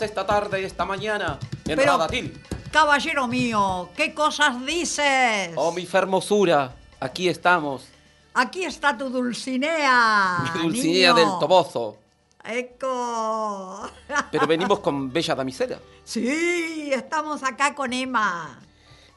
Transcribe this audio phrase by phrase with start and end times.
[0.00, 2.40] Esta tarde y esta mañana en Pero- Radatil.
[2.72, 5.50] Caballero mío, ¿qué cosas dices?
[5.56, 7.84] Oh, mi fermosura, aquí estamos.
[8.32, 10.38] Aquí está tu Dulcinea.
[10.54, 11.14] mi Dulcinea niño.
[11.14, 11.98] del Tobozo.
[12.44, 13.90] Eco.
[14.30, 15.78] Pero venimos con bella damisela.
[16.04, 18.58] sí, estamos acá con Emma.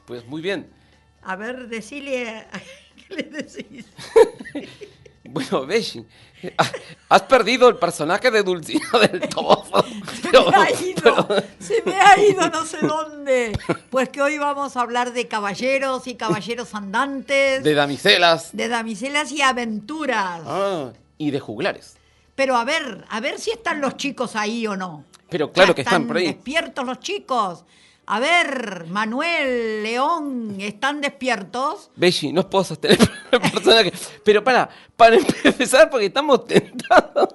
[0.04, 0.68] Pues muy bien.
[1.22, 2.46] A ver, decile.
[3.08, 3.86] ¿Qué le decís?
[5.24, 6.04] Bueno, Beshi,
[7.08, 9.84] has perdido el personaje de Dulcinea del Tobozo.
[10.20, 13.58] Se me ha ido, se me ha ido no sé dónde.
[13.90, 18.54] Pues que hoy vamos a hablar de caballeros y caballeros andantes, de damiselas.
[18.54, 20.42] de damiselas y aventuras.
[20.44, 21.96] Ah, y de juglares.
[22.34, 25.04] Pero a ver, a ver si están los chicos ahí o no.
[25.30, 26.26] Pero claro Ya que están por ahí.
[26.26, 27.64] despiertos los chicos.
[28.06, 31.90] A ver, Manuel, León, ¿están despiertos?
[31.96, 32.98] Beshi, no puedo sostener
[33.36, 33.92] el personaje.
[34.24, 37.28] Pero para, para empezar, porque estamos tentados.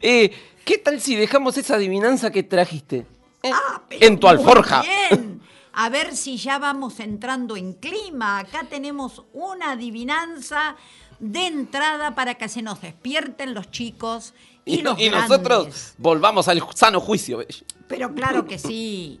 [0.00, 0.30] Eh,
[0.64, 3.06] ¿Qué tal si dejamos esa adivinanza que trajiste?
[3.42, 4.82] Eh, Ah, pero en tu alforja.
[4.82, 5.40] Bien.
[5.72, 8.40] A ver si ya vamos entrando en clima.
[8.40, 10.74] Acá tenemos una adivinanza
[11.20, 14.34] de entrada para que se nos despierten los chicos
[14.64, 15.28] y, Y, los y grandes.
[15.30, 17.44] nosotros volvamos al sano juicio.
[17.86, 19.20] Pero claro que sí.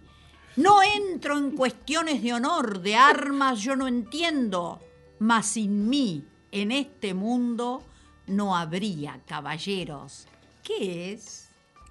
[0.56, 4.80] No entro en cuestiones de honor, de armas, yo no entiendo.
[5.18, 7.82] Mas sin mí, en este mundo,
[8.26, 10.26] no habría caballeros.
[10.62, 11.48] ¿Qué es?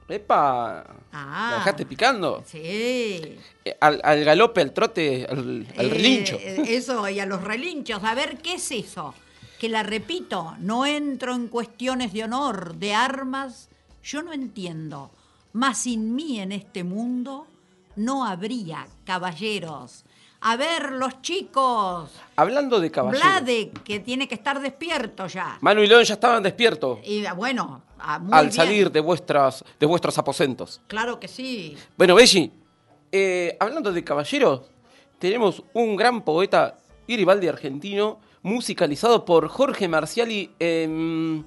[0.10, 1.48] Epa, Ah.
[1.52, 2.42] ¿la dejaste picando?
[2.46, 2.60] Sí.
[3.66, 6.38] Eh, al, al galope, al trote, al, al Eh, relincho.
[6.40, 8.02] eh, Eso, y a los relinchos.
[8.04, 9.14] A ver, ¿qué es eso?
[9.60, 13.68] Que la repito, no entro en cuestiones de honor, de armas,
[14.04, 15.12] yo no entiendo.
[15.52, 17.48] Mas sin mí en este mundo
[17.98, 20.06] no habría caballeros.
[20.42, 22.12] A ver, los chicos.
[22.36, 23.22] Hablando de caballeros.
[23.22, 25.58] Vlade, que tiene que estar despierto ya.
[25.62, 28.54] Manu y León ya estaban despiertos Y bueno, ah, muy al bien.
[28.54, 30.80] salir de, vuestras, de vuestros aposentos.
[30.88, 31.76] Claro que sí.
[31.98, 32.52] Bueno, Belli,
[33.12, 34.62] eh, hablando de caballeros,
[35.18, 41.46] tenemos un gran poeta Garibaldi argentino, musicalizado por Jorge Marciali en,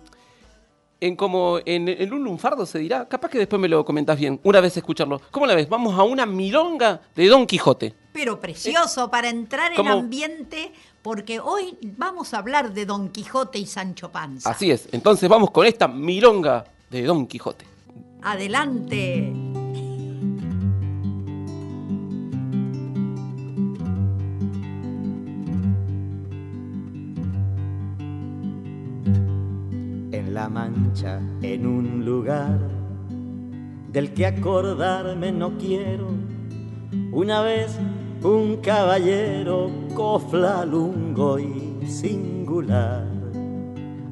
[1.00, 3.06] en como en, en un lunfardo se dirá.
[3.08, 5.20] Capaz que después me lo comentás bien, una vez escucharlo.
[5.31, 5.69] ¿Cómo la ves?
[5.69, 7.94] Vamos a una milonga de Don Quijote.
[8.20, 13.64] Pero precioso para entrar en ambiente, porque hoy vamos a hablar de Don Quijote y
[13.64, 14.50] Sancho Panza.
[14.50, 14.90] Así es.
[14.93, 17.64] Entonces vamos con esta milonga de Don Quijote.
[18.20, 19.32] Adelante.
[30.12, 32.58] en la mancha, en un lugar
[33.90, 36.08] del que acordarme no quiero.
[37.12, 37.78] Una vez
[38.22, 43.06] un caballero cofla lungo y singular,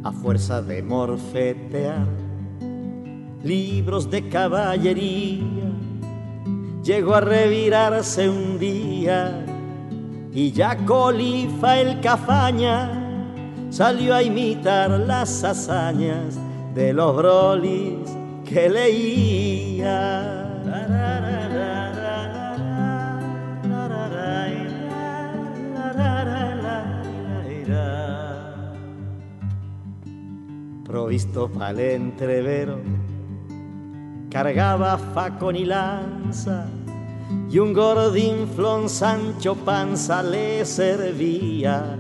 [0.03, 2.07] a fuerza de morfetear
[3.43, 5.73] libros de caballería,
[6.83, 9.45] llegó a revirarse un día
[10.33, 12.99] y ya colifa el cafaña
[13.71, 16.39] salió a imitar las hazañas
[16.75, 17.99] de los brolis
[18.45, 20.38] que leía.
[30.99, 32.81] Provisto pa'l entrevero,
[34.29, 36.67] cargaba facón y lanza,
[37.49, 41.97] y un gordinflón Sancho Panza le servía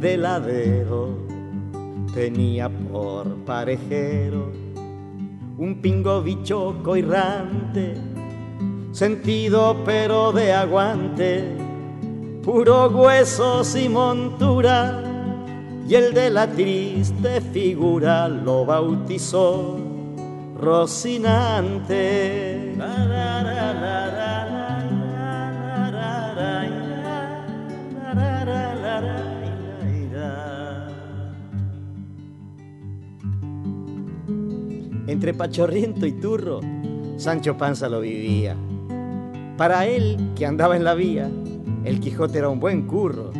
[0.00, 1.16] de ladero.
[2.12, 4.50] Tenía por parejero
[5.56, 6.96] un pingo bichoco
[8.90, 11.56] sentido pero de aguante,
[12.42, 15.04] puro huesos y montura,
[15.90, 19.76] y el de la triste figura lo bautizó
[20.56, 21.96] Rocinante.
[35.08, 36.60] Entre Pachorriento y Turro,
[37.16, 38.54] Sancho Panza lo vivía.
[39.56, 41.28] Para él, que andaba en la vía,
[41.84, 43.32] el Quijote era un buen curro.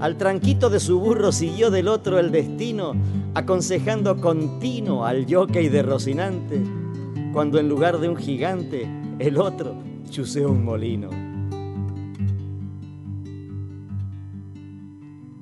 [0.00, 2.94] Al tranquito de su burro siguió del otro el destino,
[3.34, 6.62] aconsejando continuo al jockey de Rocinante,
[7.34, 8.88] cuando en lugar de un gigante,
[9.18, 9.74] el otro
[10.08, 11.10] chuseó un molino.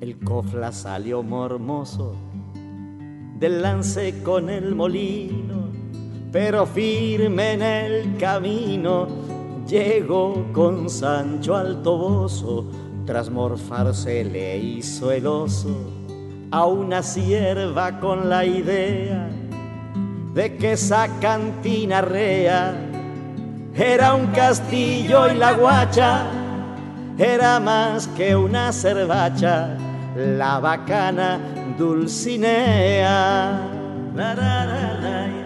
[0.01, 2.17] El cofla salió mormoso
[3.39, 5.69] del lance con el molino,
[6.33, 9.07] pero firme en el camino
[9.65, 12.65] llegó con Sancho al toboso,
[13.09, 15.91] tras morfarse le hizo el oso
[16.51, 19.27] a una sierva con la idea
[20.35, 22.71] de que esa cantina rea
[23.73, 26.27] era un castillo y la guacha
[27.17, 29.75] era más que una cervacha,
[30.15, 31.39] la bacana
[31.79, 33.59] Dulcinea.
[34.15, 35.38] La, ra, la,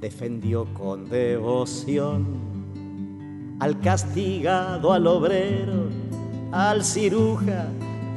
[0.00, 2.26] Defendió con devoción
[3.60, 5.88] al castigado, al obrero,
[6.52, 7.68] al ciruja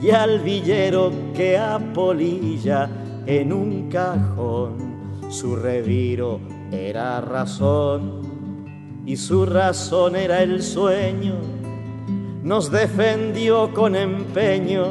[0.02, 2.90] y al villero que apolilla
[3.26, 4.90] en un cajón.
[5.30, 6.42] Su reviro
[6.72, 8.22] era razón
[9.06, 11.36] y su razón era el sueño.
[12.44, 14.88] Nos defendió con empeño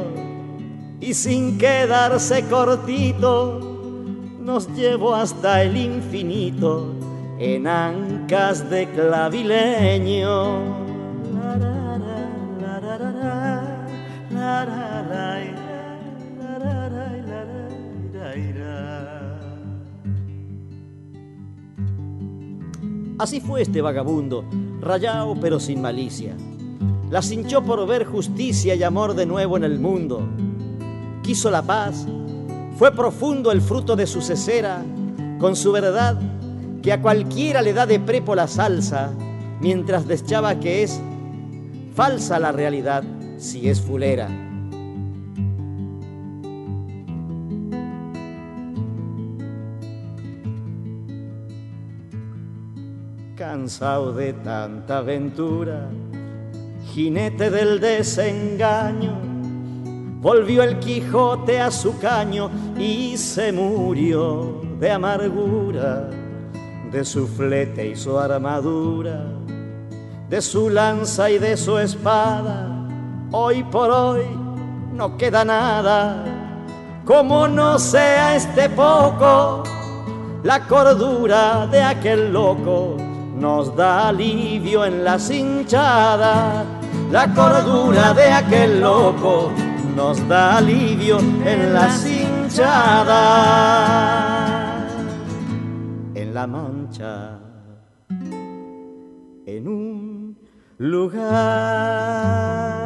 [0.99, 3.68] y sin quedarse cortito
[4.49, 6.95] nos llevó hasta el infinito
[7.37, 10.79] en ancas de clavileño.
[23.19, 24.45] Así fue este vagabundo,
[24.81, 26.35] rayado pero sin malicia.
[27.11, 30.27] Las hinchó por ver justicia y amor de nuevo en el mundo.
[31.21, 32.07] Quiso la paz,
[32.79, 34.81] fue profundo el fruto de su cesera,
[35.37, 36.17] con su verdad
[36.81, 39.11] que a cualquiera le da de prepo la salsa,
[39.59, 41.01] mientras deschaba que es
[41.93, 43.03] falsa la realidad
[43.37, 44.29] si es fulera.
[53.35, 55.89] Cansado de tanta aventura,
[56.93, 59.28] jinete del desengaño,
[60.19, 66.09] volvió el Quijote a su caño y se murió de amargura
[66.91, 69.23] de su flete y su armadura,
[70.27, 72.67] de su lanza y de su espada.
[73.31, 74.25] Hoy por hoy
[74.93, 76.25] no queda nada,
[77.05, 79.63] como no sea este poco,
[80.43, 82.97] la cordura de aquel loco
[83.35, 86.65] nos da alivio en las hinchadas.
[87.11, 89.51] la cordura de aquel loco
[89.99, 93.09] nos da alivio en las hinchadas,
[96.15, 97.37] en la mancha,
[99.45, 100.37] en un
[100.77, 102.78] lugar.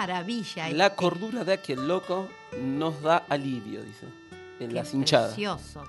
[0.00, 0.68] Maravilla.
[0.70, 0.96] La este.
[0.96, 2.28] cordura de aquel loco
[2.60, 4.06] nos da alivio, dice.
[4.58, 5.28] En Qué las hinchadas.
[5.34, 5.84] Precioso.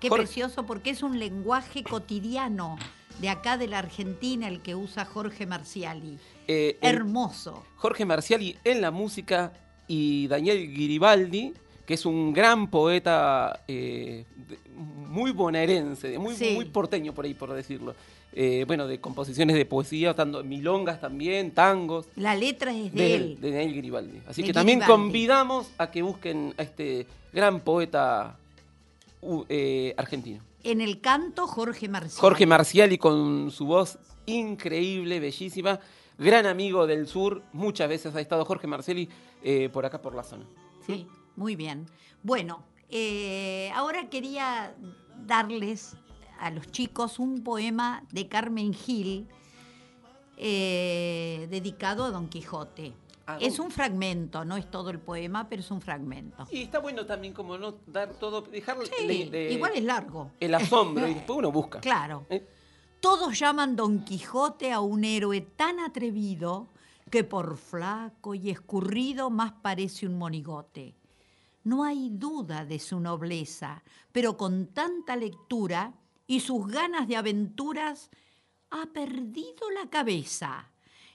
[0.00, 2.76] Qué Jorge- precioso porque es un lenguaje cotidiano
[3.20, 6.18] de acá de la Argentina el que usa Jorge Marciali.
[6.48, 7.64] Eh, Hermoso.
[7.76, 9.52] Jorge Marciali en la música
[9.86, 11.54] y Daniel Giribaldi,
[11.86, 14.24] que es un gran poeta eh,
[14.74, 16.52] muy bonaerense, muy, Sí.
[16.54, 17.94] muy porteño por ahí, por decirlo.
[18.36, 22.08] Eh, bueno, de composiciones de poesía, tanto milongas también, tangos.
[22.16, 23.40] La letra es de, de, él.
[23.40, 24.20] de Daniel Giribaldi.
[24.26, 28.36] Así De que también convidamos a que busquen a este gran poeta
[29.48, 30.42] eh, argentino.
[30.64, 32.20] En el canto, Jorge Marciali.
[32.20, 35.78] Jorge Marciali con su voz increíble, bellísima,
[36.18, 39.08] gran amigo del sur, muchas veces ha estado Jorge Marciali
[39.42, 40.44] eh, por acá por la zona.
[40.86, 41.86] Sí, muy bien.
[42.22, 44.74] Bueno, eh, ahora quería
[45.26, 45.96] darles
[46.40, 49.26] a los chicos un poema de Carmen Gil
[50.36, 52.92] eh, dedicado a Don Quijote.
[53.26, 56.46] ¿A Es Don- un fragmento, no es todo el poema, pero es un fragmento.
[56.50, 60.30] Y está bueno también como no dar todo, dejar Sí, de- igual es largo.
[60.40, 61.80] el asombro y después uno busca.
[61.80, 62.26] Claro.
[62.28, 62.46] ¿Eh?
[63.00, 66.68] Todos llaman Don Quijote a un héroe tan atrevido
[67.10, 70.94] que por flaco y escurrido más parece un monigote.
[71.64, 75.94] No hay duda de su nobleza, pero con tanta lectura
[76.26, 78.10] y sus ganas de aventuras
[78.70, 80.70] ha perdido la cabeza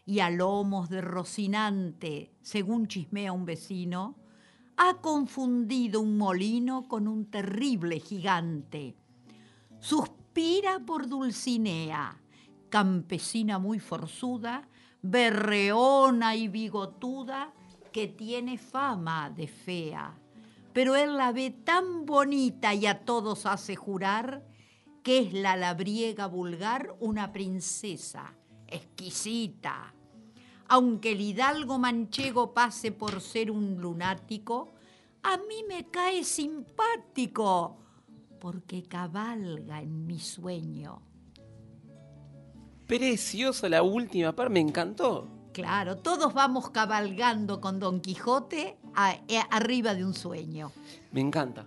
[0.06, 4.16] y a lomos de Rocinante, según chismea un vecino,
[4.76, 8.96] ha confundido un molino con un terrible gigante.
[9.80, 12.20] Suspira por Dulcinea,
[12.70, 14.68] campesina muy forzuda,
[15.04, 17.54] berreona y bigotuda,
[17.92, 20.18] que tiene fama de fea.
[20.74, 24.49] Pero él la ve tan bonita y a todos hace jurar
[25.04, 28.34] que es la labriega vulgar una princesa
[28.68, 29.94] exquisita.
[30.68, 34.74] Aunque el hidalgo manchego pase por ser un lunático,
[35.24, 37.78] a mí me cae simpático
[38.40, 41.02] porque cabalga en mi sueño.
[42.88, 45.28] Preciosa la última parte, me encantó.
[45.54, 50.72] Claro, todos vamos cabalgando con Don Quijote a- eh, arriba de un sueño.
[51.12, 51.66] Me encanta.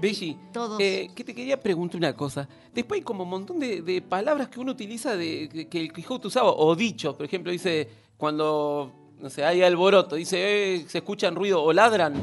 [0.00, 2.48] Belli, todos- eh, que te quería preguntar una cosa.
[2.74, 5.92] Después hay como un montón de, de palabras que uno utiliza de, que- que el
[5.92, 10.98] Quijote usaba, o dichos, por ejemplo, dice cuando, no sé, hay alboroto, dice, eh, se
[10.98, 12.14] escuchan ruido o ladran,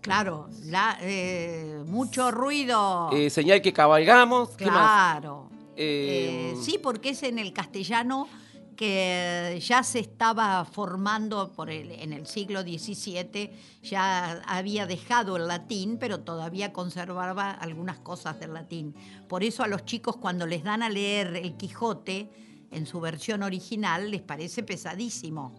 [0.00, 3.08] Claro, la- eh, mucho ruido.
[3.30, 4.72] señal que cabalgamos, ¿qué más?
[5.20, 5.48] claro.
[5.76, 8.28] Sí, porque es en el castellano
[8.76, 13.50] que ya se estaba formando por el- en el siglo XVII,
[13.82, 18.94] ya había dejado el latín, pero todavía conservaba algunas cosas del latín.
[19.28, 22.30] Por eso a los chicos cuando les dan a leer el Quijote
[22.70, 25.52] en su versión original les parece pesadísimo.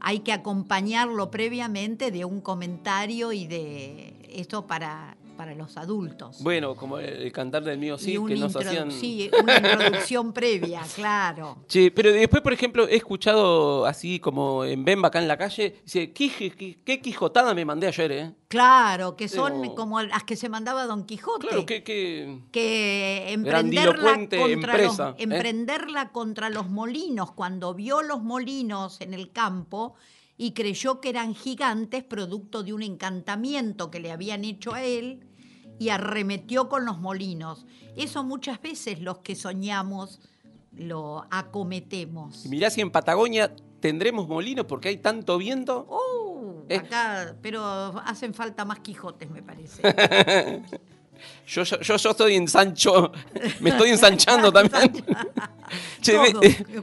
[0.00, 6.42] Hay que acompañarlo previamente de un comentario y de esto para, para los adultos.
[6.42, 8.90] Bueno, como el, cantar del mío sí, que nos hacían...
[8.92, 11.64] Sí, una introducción previa, claro.
[11.66, 15.76] Che, pero después, por ejemplo, he escuchado así como en Bemba acá en la calle,
[15.82, 18.32] dice, ¿qué, qué, qué- qué quijotada me mandé ayer, eh?
[18.48, 21.46] Claro, que son Pero- como las que se mandaba Don Quijote.
[21.46, 21.82] Claro, que...
[21.82, 22.40] que...
[22.52, 25.22] que emprenderla contra, empresa, los, ¿eh?
[25.22, 29.94] emprenderla contra los molinos, cuando vio los molinos en el campo
[30.36, 35.20] y creyó que eran gigantes producto de un encantamiento que le habían hecho a él
[35.80, 37.64] y arremetió con los molinos.
[37.96, 40.20] Eso muchas veces los que soñamos
[40.76, 42.44] lo acometemos.
[42.46, 45.86] Y mirá si en Patagonia tendremos molinos porque hay tanto viento.
[45.90, 46.20] Uh,
[46.68, 46.76] Eh.
[46.76, 47.64] acá, pero
[48.04, 49.82] hacen falta más Quijotes, me parece.
[51.46, 53.12] Yo, yo, yo, yo estoy ensancho,
[53.60, 55.04] me estoy ensanchando también.
[56.00, 56.16] Che,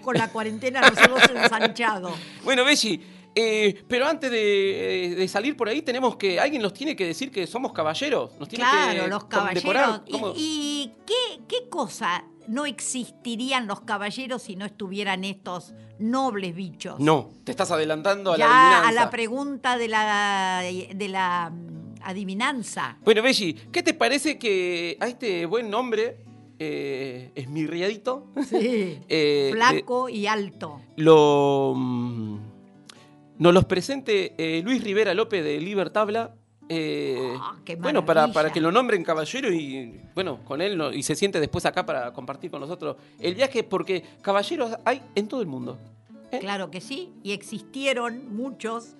[0.01, 2.13] con la cuarentena nos hemos ensanchado.
[2.43, 3.01] bueno, Belli,
[3.39, 7.31] eh, pero antes de, de salir por ahí tenemos que, alguien nos tiene que decir
[7.31, 8.31] que somos caballeros.
[8.39, 10.01] Nos tiene Claro, que los caballeros.
[10.07, 10.33] ¿Y, ¿Cómo?
[10.35, 16.99] y qué, qué cosa no existirían los caballeros si no estuvieran estos nobles bichos?
[16.99, 22.97] No, te estás adelantando a la a la pregunta de la, de la mm, adivinanza.
[23.03, 26.25] Bueno, Belli, ¿qué te parece que a este buen nombre
[26.59, 28.27] eh, esmirriadito.
[28.49, 28.99] Sí.
[29.09, 30.81] eh, Flaco y alto.
[30.95, 32.39] lo, mm,
[33.39, 36.33] nos los presente eh, Luis Rivera López de Libertabla.
[36.69, 40.91] eh, Ah, qué bueno, para, para que lo nombren caballero y bueno, con él no-
[40.91, 45.27] y se siente después acá para compartir con nosotros el viaje, porque caballeros hay en
[45.27, 45.77] todo el mundo.
[46.31, 46.39] ¿eh?
[46.39, 47.09] Claro que sí.
[47.23, 48.95] Y existieron muchos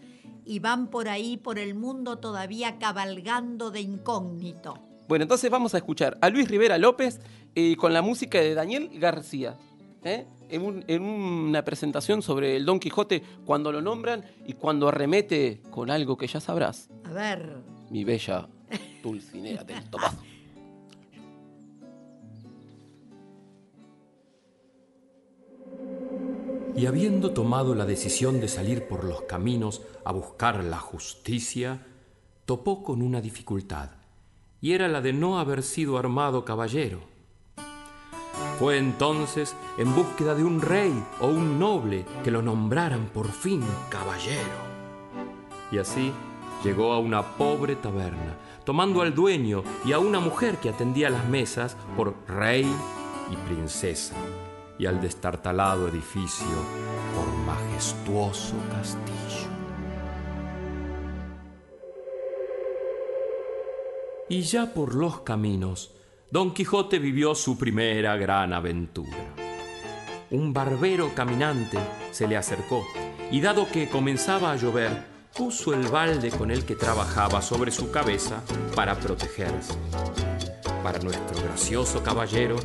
[0.46, 4.80] y van por ahí, por el mundo todavía cabalgando de incógnito.
[5.10, 7.20] Bueno, entonces vamos a escuchar a Luis Rivera López
[7.56, 9.58] eh, con la música de Daniel García.
[10.08, 10.26] ¿Eh?
[10.50, 15.62] En, un- en una presentación sobre el Don Quijote, cuando lo nombran y cuando arremete
[15.70, 17.58] con algo que ya sabrás, A ver,
[17.90, 18.48] mi bella
[19.04, 20.24] Dulcinea del Tobazo.
[26.76, 31.86] Y habiendo tomado la decisión de salir por los caminos a buscar la justicia,
[32.46, 33.90] topó con una dificultad,
[34.62, 37.00] y era la de no haber sido armado caballero.
[38.60, 43.64] Fue entonces en búsqueda de un rey o un noble que lo nombraran por fin
[43.90, 44.68] caballero.
[45.72, 46.12] Y así
[46.64, 51.28] llegó a una pobre taberna, tomando al dueño y a una mujer que atendía las
[51.28, 52.66] mesas por rey
[53.32, 54.16] y princesa,
[54.80, 56.48] y al destartalado edificio
[57.16, 59.48] por majestuoso castillo.
[64.30, 65.97] Y ya por los caminos,
[66.30, 69.16] Don Quijote vivió su primera gran aventura.
[70.30, 71.78] Un barbero caminante
[72.12, 72.86] se le acercó
[73.32, 75.06] y dado que comenzaba a llover,
[75.38, 78.44] puso el balde con el que trabajaba sobre su cabeza
[78.76, 79.74] para protegerse.
[80.84, 82.58] Para nuestro gracioso caballero,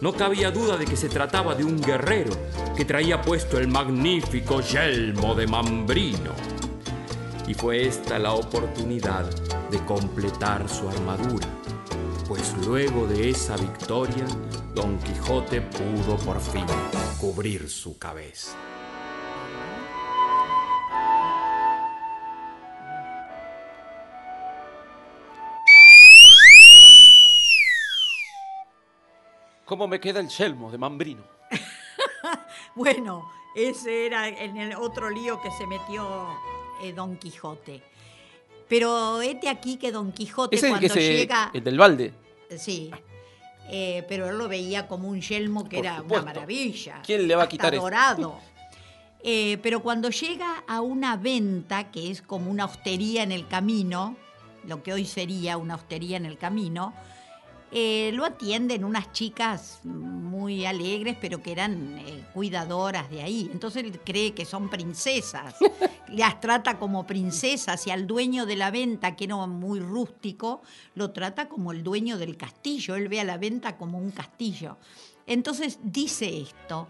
[0.00, 2.32] no cabía duda de que se trataba de un guerrero
[2.74, 6.32] que traía puesto el magnífico yelmo de Mambrino.
[7.46, 9.28] Y fue esta la oportunidad
[9.70, 11.46] de completar su armadura,
[12.66, 14.26] luego de esa victoria,
[14.74, 16.66] Don Quijote pudo por fin
[17.20, 18.56] cubrir su cabeza.
[29.64, 31.22] ¿Cómo me queda el yelmo de Mambrino?
[32.74, 36.26] bueno, ese era en el otro lío que se metió
[36.82, 37.82] eh, Don Quijote.
[38.68, 41.16] Pero este aquí que Don Quijote Ese es el cuando que se.
[41.16, 41.50] llega...
[41.54, 42.21] El del balde.
[42.58, 42.90] Sí.
[43.70, 46.24] Eh, pero él lo veía como un yelmo que Por era supuesto.
[46.24, 47.00] una maravilla.
[47.04, 47.82] ¿Quién le va a quitar eso?
[47.82, 48.38] dorado.
[49.24, 54.16] Eh, pero cuando llega a una venta, que es como una hostería en el camino,
[54.64, 56.92] lo que hoy sería una hostería en el camino,
[57.74, 63.48] eh, lo atienden unas chicas muy alegres, pero que eran eh, cuidadoras de ahí.
[63.50, 65.54] Entonces él cree que son princesas.
[66.08, 70.60] Las trata como princesas y al dueño de la venta, que era muy rústico,
[70.94, 72.94] lo trata como el dueño del castillo.
[72.94, 74.76] Él ve a la venta como un castillo.
[75.26, 76.88] Entonces dice esto,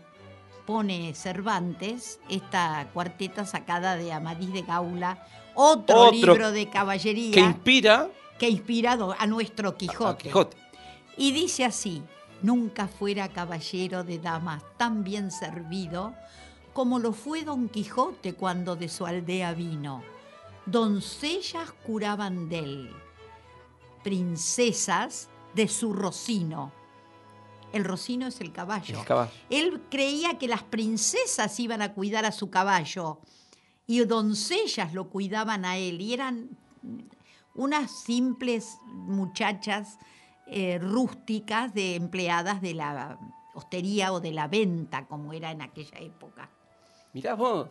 [0.66, 7.40] pone Cervantes, esta cuarteta sacada de Amadís de Gaula, otro, Otro libro de caballería Que
[7.40, 10.30] inspira que ha inspirado a nuestro a Quijote.
[11.16, 12.03] Y dice así,
[12.42, 16.14] nunca fuera caballero de damas tan bien servido
[16.72, 20.03] como lo fue Don Quijote cuando de su aldea vino.
[20.64, 22.90] Doncellas curaban de él,
[24.03, 26.72] princesas de su rocino.
[27.72, 29.01] El rocino es el caballo.
[29.01, 29.31] El caballo.
[29.51, 33.20] Él creía que las princesas iban a cuidar a su caballo
[33.87, 36.51] y doncellas lo cuidaban a él y eran
[37.55, 39.98] unas simples muchachas
[40.52, 43.18] eh, rústicas de empleadas de la
[43.54, 46.50] hostería o de la venta, como era en aquella época.
[47.12, 47.68] Mirá vos.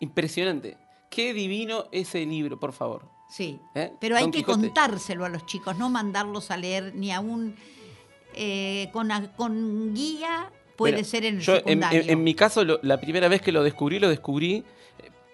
[0.00, 0.76] Impresionante.
[1.10, 3.08] Qué divino ese libro, por favor.
[3.28, 3.92] Sí, ¿Eh?
[4.00, 4.60] pero hay Don que Quijote.
[4.60, 7.54] contárselo a los chicos, no mandarlos a leer ni aún
[8.34, 12.00] eh, con, con guía, puede Bueno, ser en el yo, en, secundario.
[12.02, 14.64] en- en mi caso, lo- la primera vez que lo descubrí, lo descubrí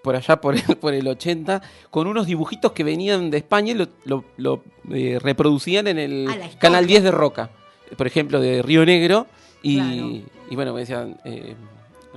[0.08, 3.74] por allá por el, por el 80, con unos dibujitos que venían de España y
[3.74, 6.26] lo, lo- lo, eh, reproducían en el.
[6.58, 7.50] Canal 10 de Roca,
[7.94, 9.26] por ejemplo, de Río Negro.
[9.62, 10.22] Y, Claro.
[10.50, 11.54] y bueno, me decían, eh,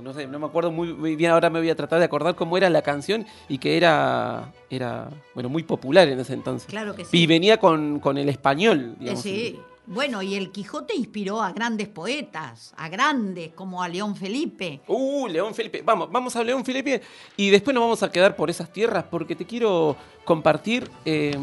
[0.02, 2.34] no sé, no me acuerdo muy muy bien, ahora me voy a tratar de acordar
[2.34, 6.66] cómo era la canción y que era, era bueno, muy popular en ese entonces.
[6.70, 7.18] Claro que sí.
[7.18, 9.22] Y venía con, con el español, Eh, digamos.
[9.22, 9.58] sí.
[9.86, 14.80] Bueno, y el Quijote inspiró a grandes poetas, a grandes como a León Felipe.
[14.86, 15.82] Uh, León Felipe.
[15.82, 17.02] Vamos, vamos a León Felipe
[17.36, 21.36] y después nos vamos a quedar por esas tierras porque te quiero compartir eh,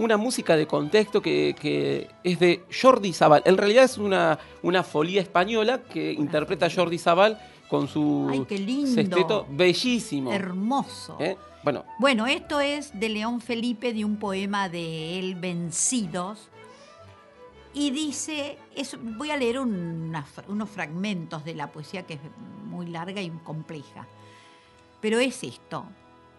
[0.00, 3.42] una música de contexto que, que es de Jordi Zabal.
[3.44, 8.58] En realidad es una, una folía española que interpreta Jordi Zabal con su Ay, qué
[8.58, 8.90] lindo.
[8.90, 10.32] sexteto bellísimo.
[10.32, 11.16] Hermoso.
[11.20, 11.36] ¿Eh?
[11.62, 16.48] Bueno, Bueno, esto es de León Felipe, de un poema de él, Vencidos.
[17.72, 18.58] Y dice,
[19.00, 22.20] voy a leer unos fragmentos de la poesía que es
[22.64, 24.08] muy larga y compleja.
[25.00, 25.84] Pero es esto.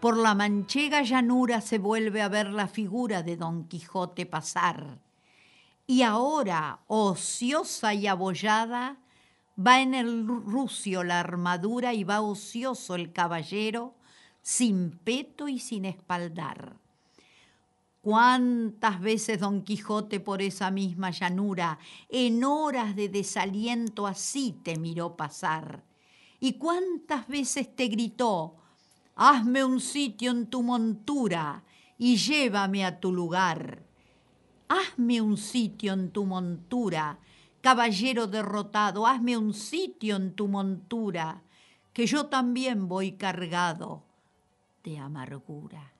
[0.00, 4.98] Por la manchega llanura se vuelve a ver la figura de Don Quijote pasar.
[5.86, 8.98] Y ahora, ociosa y abollada,
[9.58, 13.94] va en el rucio la armadura y va ocioso el caballero,
[14.42, 16.76] sin peto y sin espaldar.
[18.02, 25.16] Cuántas veces Don Quijote por esa misma llanura, en horas de desaliento así te miró
[25.16, 25.84] pasar.
[26.40, 28.56] Y cuántas veces te gritó,
[29.14, 31.62] hazme un sitio en tu montura
[31.96, 33.84] y llévame a tu lugar.
[34.66, 37.20] Hazme un sitio en tu montura,
[37.60, 41.44] caballero derrotado, hazme un sitio en tu montura,
[41.92, 44.02] que yo también voy cargado
[44.82, 45.91] de amargura.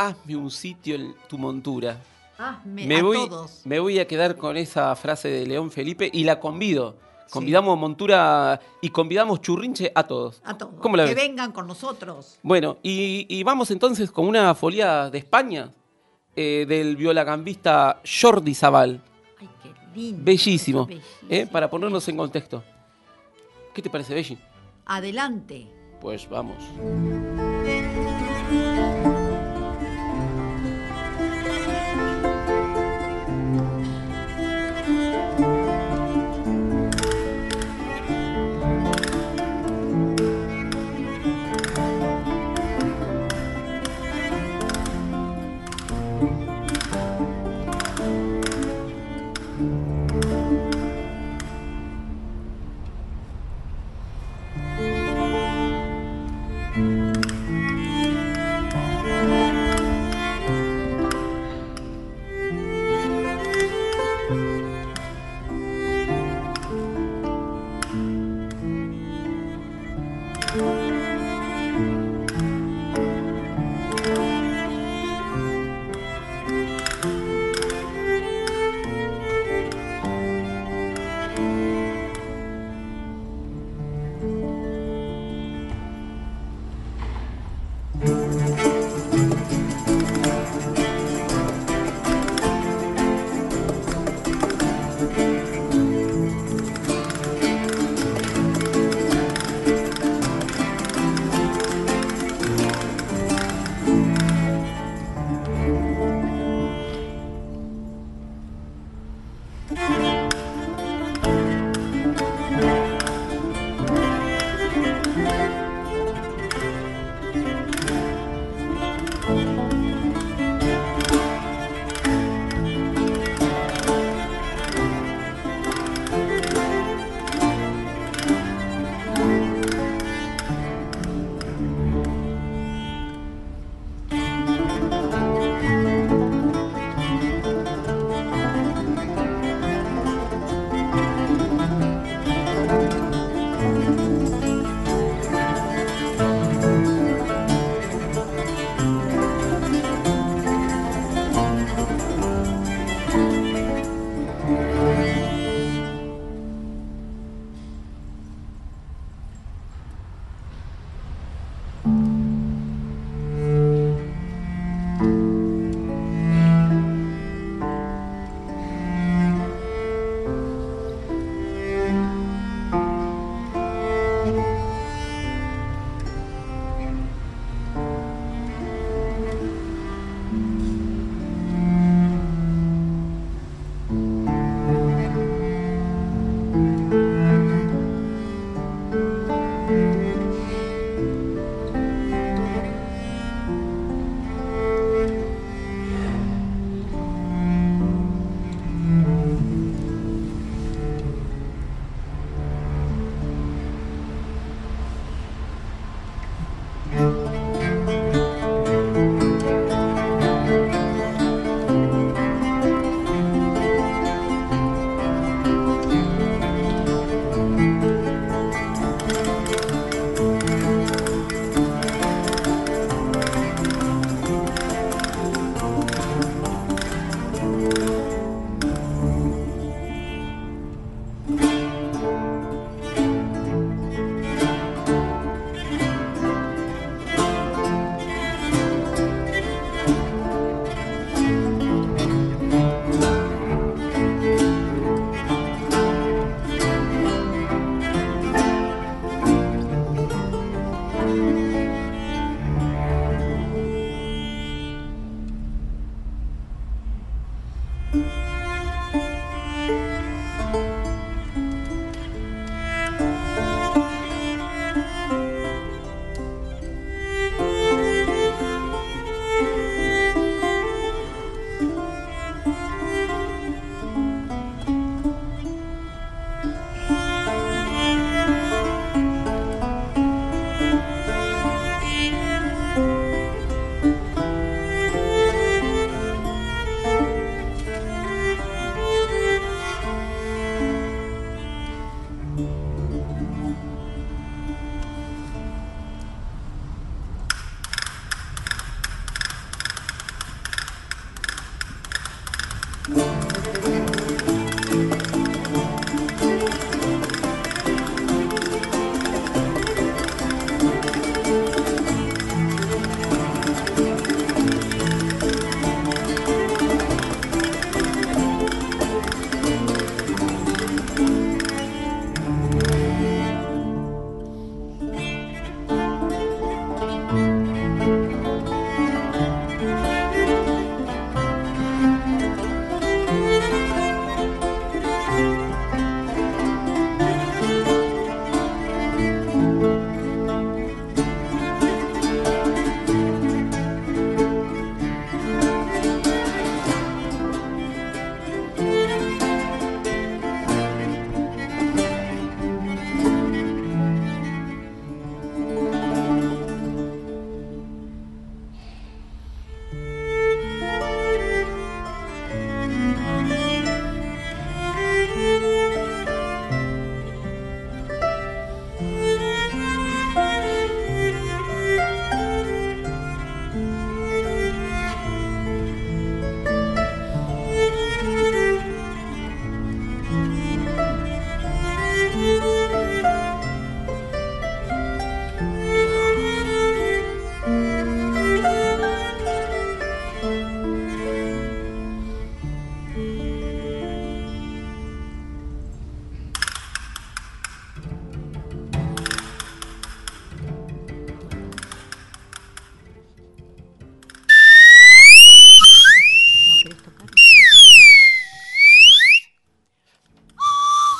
[0.00, 2.00] Hazme un sitio en tu montura.
[2.38, 3.60] Hazme Me a voy, todos.
[3.64, 6.96] me voy a quedar con esa frase de León Felipe y la convido.
[7.30, 10.40] Convidamos montura y convidamos churrinche a todos.
[10.44, 10.74] A todos.
[10.80, 11.22] ¿Cómo la que ves?
[11.28, 12.38] vengan con nosotros.
[12.42, 15.70] Bueno, y, y vamos entonces con una folía de España
[16.34, 19.02] eh, del violagambista Jordi Zabal.
[19.38, 20.24] Ay, qué lindo.
[20.24, 21.28] Bellísimo, Bellísimo.
[21.28, 21.46] ¿eh?
[21.46, 22.64] para ponernos en contexto.
[23.74, 24.38] ¿Qué te parece, Belli?
[24.86, 25.66] Adelante.
[26.00, 26.56] Pues vamos.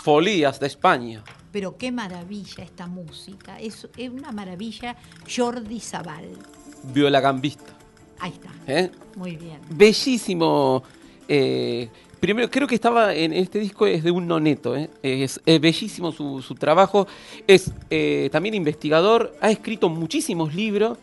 [0.02, 1.22] Folías de España.
[1.52, 3.58] Pero qué maravilla esta música.
[3.58, 4.96] Es, es una maravilla.
[5.28, 6.28] Jordi Zabal.
[6.94, 7.76] Viola gambista.
[8.20, 8.50] Ahí está.
[8.66, 8.90] ¿eh?
[9.16, 9.58] Muy bien.
[9.70, 10.82] Bellísimo.
[11.28, 11.88] eh,
[12.20, 14.76] primero, creo que estaba en este disco, es de un noneto.
[14.76, 14.90] ¿eh?
[15.02, 17.06] Es, es bellísimo su, su trabajo.
[17.46, 17.72] Es
[18.30, 19.34] también investigador.
[19.40, 20.98] Ha escrito muchísimos libros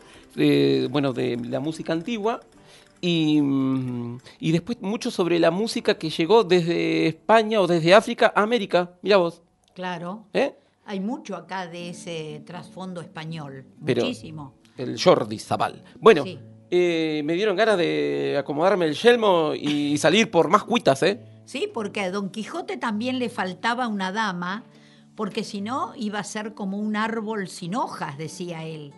[0.90, 2.40] bueno, de la música antigua.
[3.00, 8.32] Y, mm, y después mucho sobre la música que llegó desde España o desde África
[8.34, 8.92] a América.
[9.02, 9.42] Mira vos.
[9.74, 10.26] Claro.
[10.32, 10.54] ¿eh?
[10.84, 13.64] Hay mucho acá de ese trasfondo español.
[13.84, 14.54] Pero- Muchísimo.
[14.76, 15.82] El Jordi Zabal.
[16.00, 16.38] Bueno, Sí.
[16.70, 21.20] eh, me dieron ganas de acomodarme el yelmo y salir por más cuitas, ¿eh?
[21.44, 24.64] Sí, porque a Don Quijote también le faltaba una dama,
[25.16, 28.92] porque si no iba a ser como un árbol sin hojas, decía él.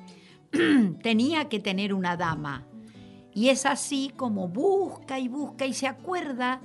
[1.03, 2.67] Tenía que tener una dama.
[3.35, 6.61] Y es así como busca y busca y se acuerda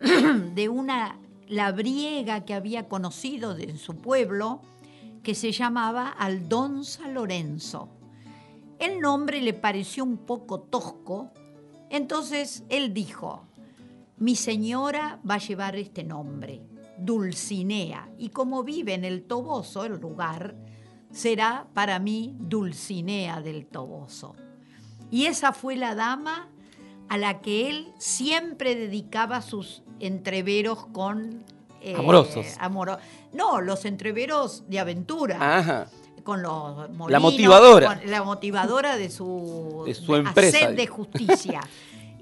[0.54, 4.60] de una labriega que había conocido de- en su pueblo,
[5.22, 7.88] que se llamaba Aldonza Lorenzo.
[8.78, 11.30] El nombre le pareció un poco tosco,
[11.90, 13.42] entonces él dijo,
[14.16, 16.62] mi señora va a llevar este nombre,
[16.98, 20.54] Dulcinea, y como vive en el Toboso, el lugar,
[21.10, 24.34] será para mí Dulcinea del Toboso.
[25.10, 26.48] Y esa fue la dama
[27.08, 31.44] a la que él siempre dedicaba sus entreveros con...
[31.82, 32.46] eh, Amorosos.
[32.60, 32.98] amoro-
[33.32, 35.86] no, los entreveros de aventura Ajá.
[36.22, 37.86] con los molinos, La motivadora.
[37.98, 41.60] con la motivadora de su, De su empresa, sed de justicia.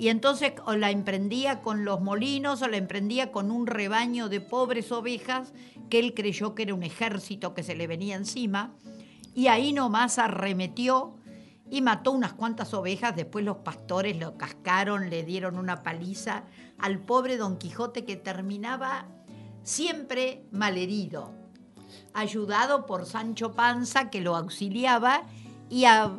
[0.00, 4.40] Y entonces o la emprendía con los molinos o la emprendía con un rebaño de
[4.40, 5.52] pobres ovejas
[5.90, 8.70] que él creyó que era un ejército que se le venía encima.
[9.34, 11.14] Y ahí nomás arremetió
[11.70, 13.14] y mató unas cuantas ovejas.
[13.16, 16.44] Después los pastores lo cascaron, le dieron una paliza
[16.78, 19.06] al pobre Don Quijote que terminaba
[19.62, 21.32] siempre malherido
[22.14, 25.22] ayudado por Sancho Panza, que lo auxiliaba,
[25.70, 26.12] y, a-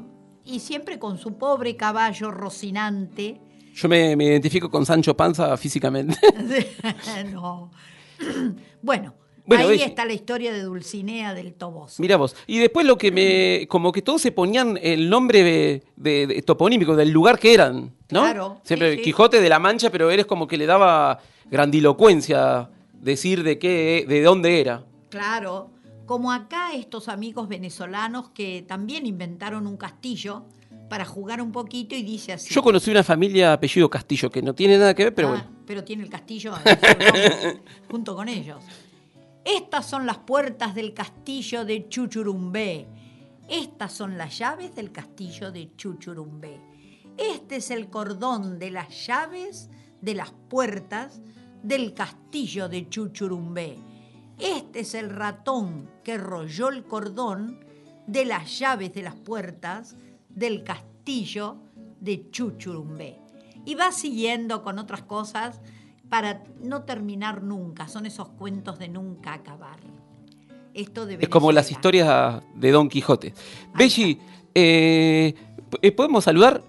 [0.46, 3.42] y siempre con su pobre caballo rocinante.
[3.74, 6.18] Yo me, me identifico con Sancho Panza físicamente.
[7.32, 7.72] no.
[8.82, 9.14] bueno,
[9.50, 12.02] Bueno, ahí está la historia de Dulcinea del Toboso.
[12.02, 12.36] Mira vos.
[12.48, 13.68] Y después lo que me.
[13.68, 17.94] Como que todos se ponían el nombre de, de- de- toponímico del lugar que eran,
[18.12, 18.22] ¿no?
[18.22, 19.04] Claro, Siempre sí, sí.
[19.04, 22.70] Quijote de la Mancha, pero eres como que le daba grandilocuencia
[23.02, 24.84] decir de qué, de dónde era.
[25.10, 25.72] Claro,
[26.06, 30.44] como acá estos amigos venezolanos que también inventaron un castillo
[30.90, 32.54] para jugar un poquito y dice así.
[32.54, 35.46] Yo conocí una familia apellido Castillo que no tiene nada que ver, pero Ah, bueno.
[35.66, 36.54] pero tiene el castillo
[37.92, 38.58] junto con ellos.
[39.52, 42.88] Estas son las puertas del castillo de Chuchurumbé.
[43.50, 46.62] Estas son las llaves del castillo de Chuchurumbé.
[47.18, 51.20] Este es el cordón de las llaves de las puertas
[51.64, 53.80] del castillo de Chuchurumbé.
[54.38, 57.66] Este es el ratón que rolló el cordón
[58.06, 59.96] de las llaves de las puertas
[60.30, 61.58] del castillo
[62.00, 63.20] de Chuchurumbé.
[63.66, 65.60] Y va siguiendo con otras cosas
[66.10, 67.88] para no terminar nunca.
[67.88, 69.80] Son esos cuentos de nunca acabar.
[70.74, 73.34] Esto de Es como las historias de Don Quijote.
[73.76, 74.20] Belli,
[74.54, 75.34] eh,
[75.82, 76.62] p- ¿podemos saludar?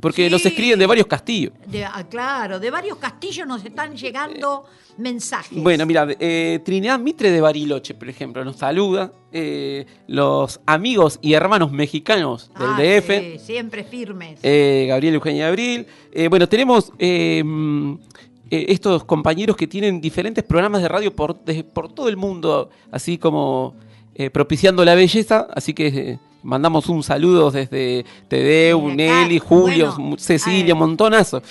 [0.00, 0.30] Porque Sí.
[0.30, 1.52] nos escriben de varios castillos.
[1.66, 4.64] De- ah, claro, de varios castillos nos están llegando
[4.98, 5.62] mensajes.
[5.62, 9.12] Bueno, mira, eh, Trinidad Mitre de Bariloche, por ejemplo, nos saluda.
[9.36, 13.20] eh, los amigos y hermanos mexicanos del Ah, DF.
[13.32, 14.38] sí, siempre firmes.
[14.44, 15.86] eh, Gabriel Eugenia Abril.
[16.12, 16.92] Eh, bueno, tenemos
[18.50, 22.70] eh, estos compañeros que tienen diferentes programas de radio por, de- por todo el mundo,
[22.90, 23.74] así como
[24.14, 25.46] eh, propiciando la belleza.
[25.54, 31.42] Así que eh, mandamos un saludo desde Tedeu, Nelly, Julio, bueno, Cecilia, montonazo.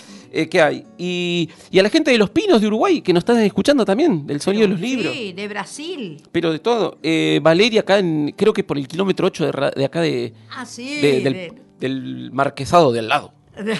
[0.49, 0.83] que hay.
[0.97, 4.25] Y, y a la gente de Los Pinos de Uruguay, que nos están escuchando también,
[4.25, 5.13] del sonido de los libros.
[5.13, 6.21] Sí, de Brasil.
[6.31, 6.97] Pero de todo.
[7.41, 11.01] Valeria acá, en, creo que por el kilómetro 8 de, acá de, Ah, sí.
[11.01, 13.33] de- del, de- del marquesado de al lado.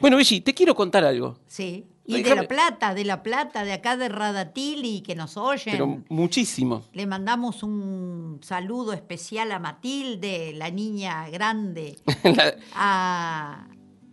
[0.00, 1.38] Bueno, Belli, te quiero contar algo.
[1.46, 1.84] sí.
[2.06, 5.72] Y de La Plata, de La Plata, de acá de Radatili, que nos oyen.
[5.72, 6.82] Pero muchísimo.
[6.92, 13.66] Le mandamos un saludo especial a Matilde, la niña grande, La- a,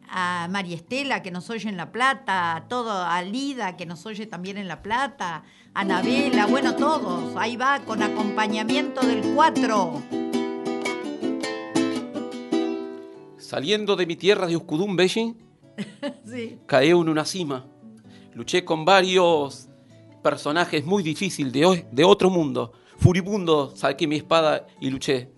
[0.08, 4.06] a María Estela, que nos oye en La Plata, a todo, a Lida, que nos
[4.06, 7.36] oye también en La Plata, a Anabela, bueno, todos.
[7.36, 10.02] Ahí va, con acompañamiento del 4.
[13.38, 15.36] Saliendo de mi tierra de Uscudún, Belli,
[16.26, 16.60] Sí.
[16.68, 17.66] caí en una cima.
[18.34, 19.68] Luché con varios
[20.24, 22.72] personajes muy difíciles de, hoy- de otro mundo.
[22.98, 25.30] Furibundo, saqué mi espada y luché,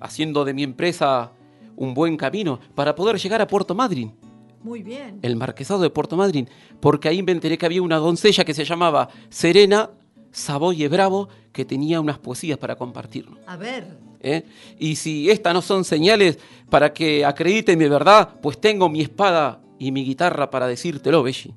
[0.00, 1.32] haciendo de mi empresa
[1.76, 4.14] un buen camino para poder llegar a Puerto Madryn.
[4.62, 5.18] Muy bien.
[5.22, 6.46] el marquesado de Puerto Madryn,
[6.80, 9.88] porque ahí me enteré que había una doncella que se llamaba Serena
[10.32, 13.38] Saboye Bravo, que tenía unas poesías para compartirnos.
[13.46, 14.44] A ver, ¿eh?
[14.78, 16.38] Y si estas no son señales
[16.68, 21.54] para que acrediten mi verdad, pues tengo mi espada y mi guitarra para decírtelo, Belli.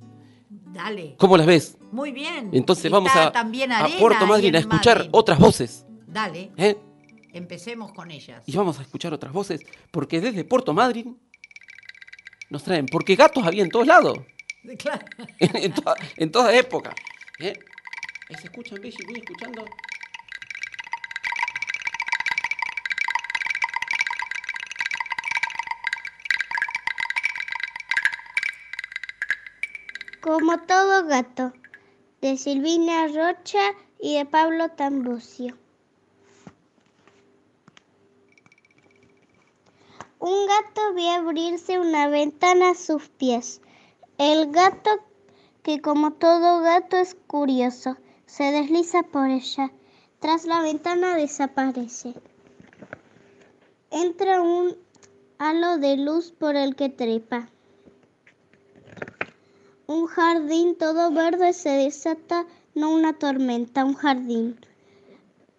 [0.73, 1.15] Dale.
[1.17, 1.77] ¿Cómo las ves?
[1.91, 2.49] Muy bien.
[2.51, 5.85] Entonces Está vamos a, también a Puerto Madryn a escuchar otras voces.
[6.07, 6.77] Dale, ¿eh?
[7.33, 8.43] empecemos con ellas.
[8.45, 11.17] Y vamos a escuchar otras voces, porque desde Puerto Madryn
[12.49, 14.19] nos traen, porque gatos había en todos lados,
[14.77, 15.05] Claro.
[15.39, 16.93] en, en toda, en toda época.
[17.39, 17.53] ¿eh?
[18.29, 19.65] Ahí se escuchan, voy escuchando.
[30.23, 31.51] Como todo gato,
[32.21, 33.59] de Silvina Rocha
[33.99, 35.57] y de Pablo Tambucio.
[40.19, 43.59] Un gato vio abrirse una ventana a sus pies.
[44.17, 44.91] El gato,
[45.61, 49.73] que como todo gato es curioso, se desliza por ella.
[50.19, 52.13] Tras la ventana desaparece.
[53.91, 54.77] Entra un
[55.37, 57.49] halo de luz por el que trepa.
[59.85, 64.57] Un jardín todo verde se desata, no una tormenta, un jardín.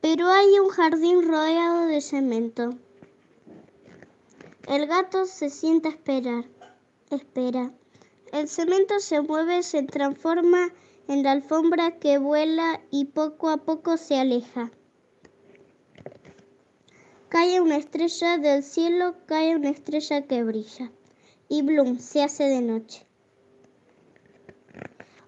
[0.01, 2.71] Pero hay un jardín rodeado de cemento.
[4.67, 6.47] El gato se sienta a esperar.
[7.11, 7.71] Espera.
[8.33, 10.73] El cemento se mueve, se transforma
[11.07, 14.71] en la alfombra que vuela y poco a poco se aleja.
[17.29, 20.91] Cae una estrella del cielo, cae una estrella que brilla.
[21.51, 23.04] Y Bloom se hace de noche.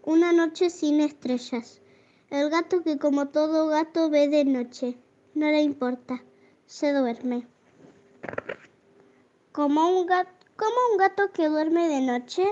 [0.07, 1.81] Una noche sin estrellas.
[2.31, 4.97] El gato que como todo gato ve de noche.
[5.35, 6.23] No le importa.
[6.65, 7.49] Se duerme.
[9.51, 12.47] Como un gato, como un gato que duerme de noche.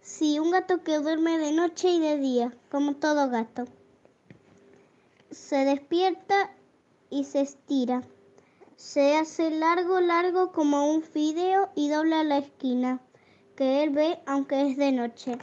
[0.00, 3.66] Sí, un gato que duerme de noche y de día, como todo gato.
[5.30, 6.50] Se despierta
[7.10, 8.04] y se estira.
[8.76, 13.02] Se hace largo, largo como un fideo y dobla la esquina,
[13.54, 15.36] que él ve aunque es de noche.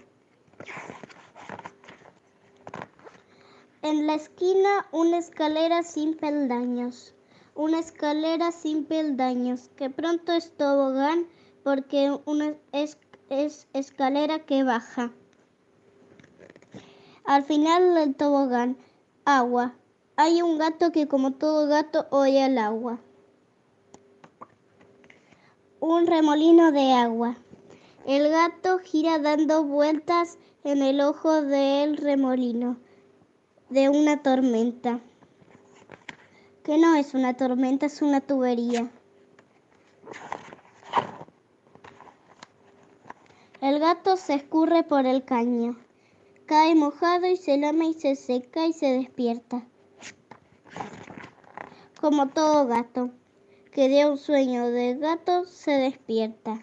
[3.83, 7.13] En la esquina una escalera sin peldaños,
[7.53, 11.27] una escalera sin peldaños, que pronto es tobogán
[11.63, 12.11] porque
[12.71, 12.97] es,
[13.29, 15.11] es escalera que baja.
[17.23, 18.77] Al final del tobogán,
[19.25, 19.75] agua.
[20.15, 22.99] Hay un gato que como todo gato oye el agua.
[25.79, 27.37] Un remolino de agua.
[28.07, 32.77] El gato gira dando vueltas en el ojo del remolino
[33.69, 34.99] de una tormenta.
[36.63, 38.89] Que no es una tormenta, es una tubería.
[43.61, 45.77] El gato se escurre por el caño.
[46.45, 49.65] Cae mojado y se lame y se seca y se despierta.
[51.99, 53.09] Como todo gato,
[53.71, 56.61] que de un sueño de gato se despierta.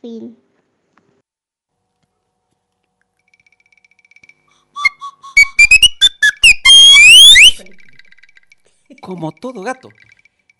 [0.00, 0.43] Fin.
[9.00, 9.88] Como todo gato.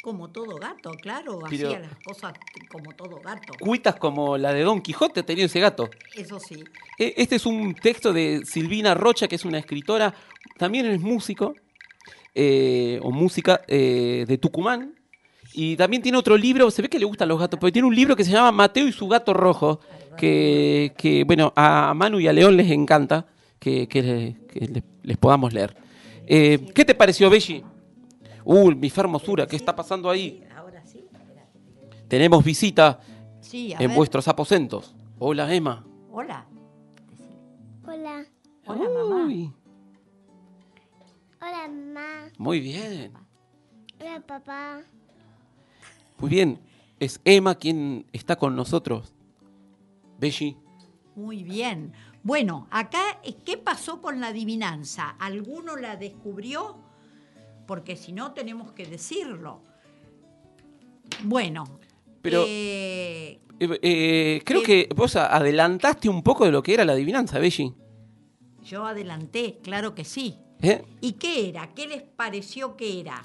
[0.03, 2.35] Como todo gato, claro, Pero- hacía las cosas
[2.71, 3.55] como todo gato.
[3.59, 5.89] Cuitas como la de Don Quijote tenía ese gato.
[6.15, 6.63] Eso sí.
[6.99, 10.15] E- Este es un texto de Silvina Rocha, que es una escritora,
[10.59, 11.55] también es músico,
[12.35, 14.95] eh, o música eh, de Tucumán.
[15.55, 17.95] Y también tiene otro libro, se ve que le gustan los gatos, porque tiene un
[17.95, 19.81] libro que se llama Mateo y su gato rojo,
[20.19, 23.27] que, que, bueno, a Manu y a León les encanta
[23.59, 25.77] que, que le- que les, les podamos leer.
[26.27, 27.65] Eh, ¿Qué te pareció, Belli?
[28.45, 30.45] Uh, mi hermosura, ¿qué está pasando ahí?
[30.57, 30.99] Ahora sí.
[31.13, 32.07] espérate.
[32.09, 33.01] Tenemos visita
[33.41, 33.97] Sí, a en ver.
[33.97, 34.95] vuestros aposentos.
[35.19, 35.85] Hola, Emma.
[36.11, 36.47] Hola.
[37.87, 38.25] Hola.
[38.67, 39.27] Hola, mamá.
[39.27, 39.53] Uy,
[41.41, 42.31] Hola, mamá.
[42.39, 43.13] muy bien.
[44.01, 44.81] Hola, papá.
[46.19, 46.59] Muy bien,
[47.01, 49.13] es Emma quien está con nosotros.
[50.19, 50.57] Belli.
[51.17, 51.93] Muy bien.
[52.23, 55.11] Bueno, acá, ¿qué pasó con la adivinanza?
[55.19, 56.77] ¿Alguno la descubrió?
[57.67, 59.61] Porque si no, tenemos que decirlo.
[61.23, 61.65] Bueno,
[62.23, 66.93] Pero- eh, Eh, eh, creo que vos adelantaste un poco de lo que era la
[66.95, 67.73] adivinanza, Belli.
[68.65, 70.39] yo adelanté, claro que sí.
[71.01, 71.69] ¿Y qué era?
[71.75, 73.23] ¿Qué les pareció que era?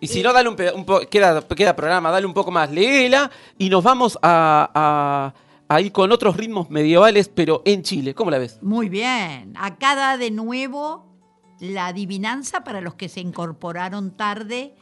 [0.00, 3.30] Y si no, dale un, un po- queda, queda programa, dale un poco más, léela
[3.58, 5.34] y nos vamos a, a-
[5.74, 8.14] a ir con otros ritmos medievales, pero en Chile.
[8.14, 8.58] ¿Cómo la ves?
[8.62, 9.54] Muy bien.
[9.56, 11.13] Acá da de nuevo
[11.60, 14.74] la adivinanza para los que se incorporaron tarde,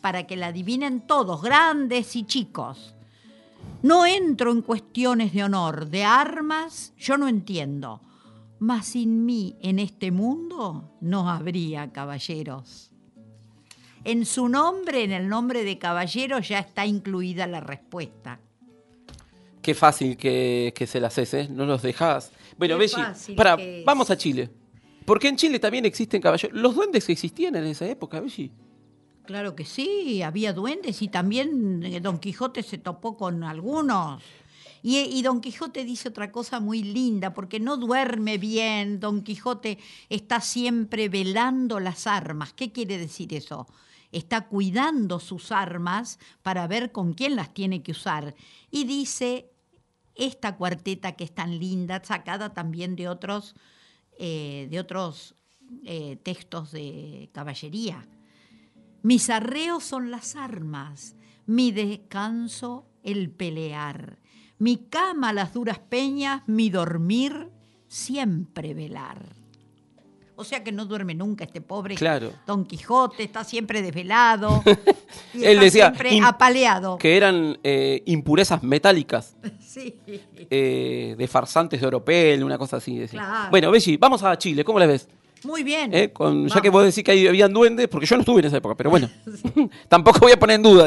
[0.00, 2.94] para que la adivinen todos, grandes y chicos.
[3.82, 8.00] No entro en cuestiones de honor, de armas, yo no entiendo.
[8.58, 12.90] mas sin mí en este mundo no habría caballeros.
[14.04, 18.38] En su nombre, en el nombre de caballero, ya está incluida la respuesta.
[19.60, 21.48] Qué fácil que, que se las haces, ¿eh?
[21.50, 22.30] No los dejas.
[22.56, 22.94] Bueno, Belli,
[23.36, 24.48] para, vamos a Chile.
[25.06, 26.60] Porque en Chile también existen caballeros.
[26.60, 28.50] Los duendes existían en esa época, Belli.
[29.24, 34.22] Claro que sí, había duendes y también eh, Don Quijote se topó con algunos.
[34.82, 39.78] Y, y Don Quijote dice otra cosa muy linda, porque no duerme bien, Don Quijote
[40.08, 42.52] está siempre velando las armas.
[42.52, 43.66] ¿Qué quiere decir eso?
[44.12, 48.34] Está cuidando sus armas para ver con quién las tiene que usar.
[48.70, 49.50] Y dice
[50.14, 53.54] esta cuarteta que es tan linda, sacada también de otros,
[54.18, 55.34] eh, de otros
[55.84, 58.08] eh, textos de caballería.
[59.02, 64.18] Mis arreos son las armas, mi descanso el pelear,
[64.58, 67.50] mi cama las duras peñas, mi dormir
[67.86, 69.45] siempre velar.
[70.38, 72.30] O sea que no duerme nunca este pobre Claro.
[72.46, 74.62] Don Quijote, está siempre desvelado.
[75.34, 76.98] y Él está decía, siempre "Im- apaleado.
[76.98, 79.36] Que eran eh, impurezas metálicas.
[79.66, 79.94] Sí.
[80.50, 82.96] eh, de farsantes de oropel, una cosa así.
[82.96, 83.20] decía.
[83.20, 83.50] Claro.
[83.50, 85.06] Bueno, Belli, vamos a Chile, ¿cómo la ves?
[85.44, 85.92] Muy bien.
[85.94, 86.62] Eh, con- ya Vamos.
[86.62, 88.88] que vos decís que ahí habían duendes, porque yo no estuve en esa época, pero
[88.90, 89.10] bueno,
[89.88, 90.86] tampoco voy a poner en duda.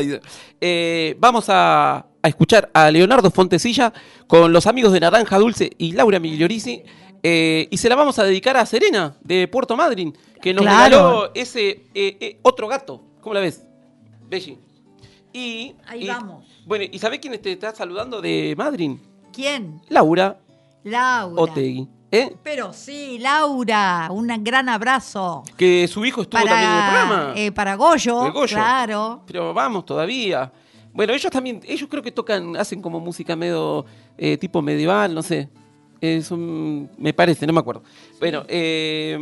[0.60, 3.94] Eh, vamos a, a escuchar a Leonardo Fontecilla
[4.28, 6.82] con los amigos de Naranja Dulce y Laura Migliorisi,
[7.24, 10.98] eh, y se la vamos a dedicar a Serena, de Puerto Madryn, que nos Claro.
[10.98, 13.02] regaló ese eh, eh, otro gato.
[13.22, 13.66] ¿Cómo la ves?
[14.30, 14.58] Belli.
[15.34, 16.46] Y, Ahí y- vamos.
[16.66, 19.00] Bueno, ¿y sabés quién te está saludando de Madryn?
[19.34, 19.82] ¿Quién?
[19.90, 20.38] Laura
[20.84, 21.42] Laura.
[21.42, 21.88] Otegui.
[22.12, 22.36] ¿eh?
[22.44, 25.44] Pero sí, Laura, un gran abrazo.
[25.58, 27.16] Que su hijo estuvo también en el programa.
[27.28, 28.56] Para, eh, para Goyo, Goyo.
[28.56, 29.24] claro.
[29.28, 30.52] Pero vamos todavía.
[30.94, 33.86] Bueno, ellos también, ellos creo que tocan, hacen como música medio
[34.18, 35.50] eh, tipo medieval, no sé.
[36.24, 37.84] Son- me parece, no me acuerdo.
[38.20, 39.18] Bueno, eh,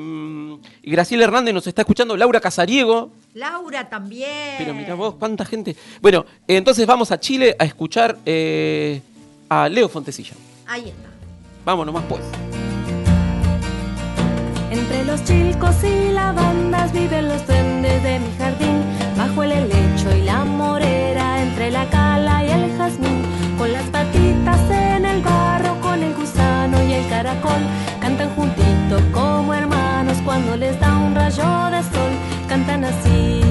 [0.84, 3.12] y Graciela Hernández nos está escuchando, Laura Casariego.
[3.34, 4.56] Laura también.
[4.58, 5.76] Pero mira vos, cuánta gente.
[6.02, 9.02] Bueno, entonces vamos a Chile a escuchar eh,
[9.50, 10.34] a Leo Fontecilla.
[10.68, 11.10] Ahí está.
[11.66, 12.22] Vámonos más pues.
[14.72, 18.82] Entre los chilcos y lavandas viven los duendes de mi jardín.
[19.18, 23.22] Bajo el helecho y la morera, entre la cala y el jazmín.
[23.58, 26.57] Con las patitas en el barro, con el gusano
[26.98, 27.62] el caracol.
[28.02, 32.12] Cantan juntitos como hermanos cuando les da un rayo de sol.
[32.48, 33.44] Cantan así.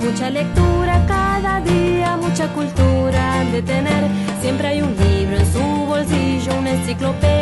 [0.00, 4.04] Mucha lectura cada día, mucha cultura de tener.
[4.40, 7.41] Siempre hay un libro en su bolsillo, una enciclopedia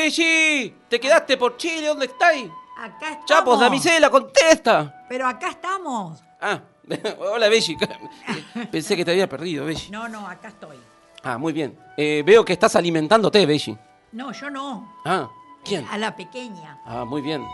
[0.00, 2.48] Belli, te quedaste por Chile, ¿dónde estáis?
[2.78, 3.26] Acá estamos.
[3.26, 5.04] Chapos, damisela, contesta.
[5.06, 6.22] Pero acá estamos.
[6.40, 6.58] Ah,
[7.18, 7.76] hola Belli.
[8.72, 9.88] Pensé que te había perdido, Belli.
[9.90, 10.78] No, no, acá estoy.
[11.22, 11.78] Ah, muy bien.
[11.98, 13.76] Eh, veo que estás alimentándote, Belli.
[14.12, 14.90] No, yo no.
[15.04, 15.28] Ah,
[15.62, 15.86] ¿quién?
[15.90, 16.80] A la pequeña.
[16.86, 17.44] Ah, muy bien.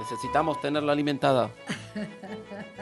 [0.00, 1.48] Necesitamos tenerla alimentada.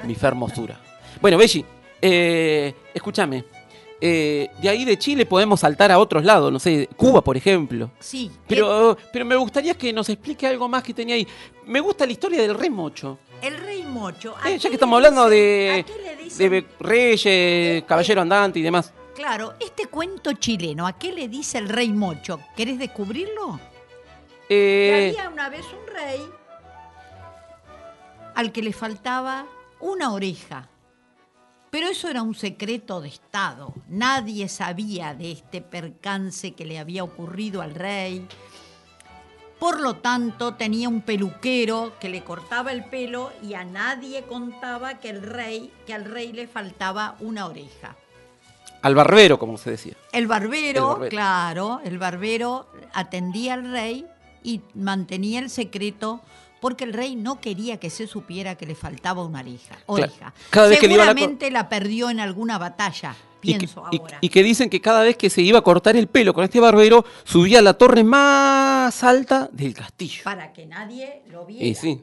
[0.05, 0.81] Mi fermosura.
[1.21, 1.67] Bueno, Belli,
[2.01, 3.45] eh, escúchame.
[4.09, 7.91] Eh, de ahí de Chile podemos saltar a otros lados, no sé, Cuba, por ejemplo.
[7.99, 8.31] Sí.
[8.47, 11.27] Pero, pero me gustaría que nos explique algo más que tenía ahí.
[11.65, 13.19] Me gusta la historia del rey Mocho.
[13.43, 14.35] El, rey mocho.
[14.41, 15.85] ¿a Eh, ya que estamos hablando dicen-
[16.51, 18.93] de, reyes, caballero andante y demás.
[19.15, 22.41] Claro, este cuento chileno, ¿a qué le dice el rey mocho?
[22.57, 23.61] ¿Querés descubrirlo?
[24.49, 26.21] Que Eh, había una vez un rey
[28.35, 29.47] al que le faltaba
[29.81, 30.69] una oreja.
[31.77, 33.75] Pero eso era un secreto de Estado.
[33.91, 38.27] Nadie sabía de este percance que le había ocurrido al rey.
[39.59, 45.01] Por lo tanto, tenía un peluquero que le cortaba el pelo y a nadie contaba
[45.01, 47.95] que el rey, que al rey le faltaba una oreja.
[48.81, 49.97] al barbero, como se decía.
[50.13, 51.11] El barbero, El barbero.
[51.11, 54.07] claro, el barbero atendía al rey
[54.43, 56.23] y mantenía el secreto
[56.67, 59.79] porque el rey no quería que se supiera que le faltaba una oreja.
[59.87, 60.35] oreja.
[60.51, 63.69] Cada vez que le iban a cor- Seguramente la perdió en alguna batalla, Y que,
[64.21, 66.59] y- que dicen que cada vez que se iba a cortar el pelo con este
[66.59, 70.23] barbero, subía a la torre más alta del castillo.
[70.25, 71.65] Para que nadie lo viera.
[71.65, 72.03] Y sí.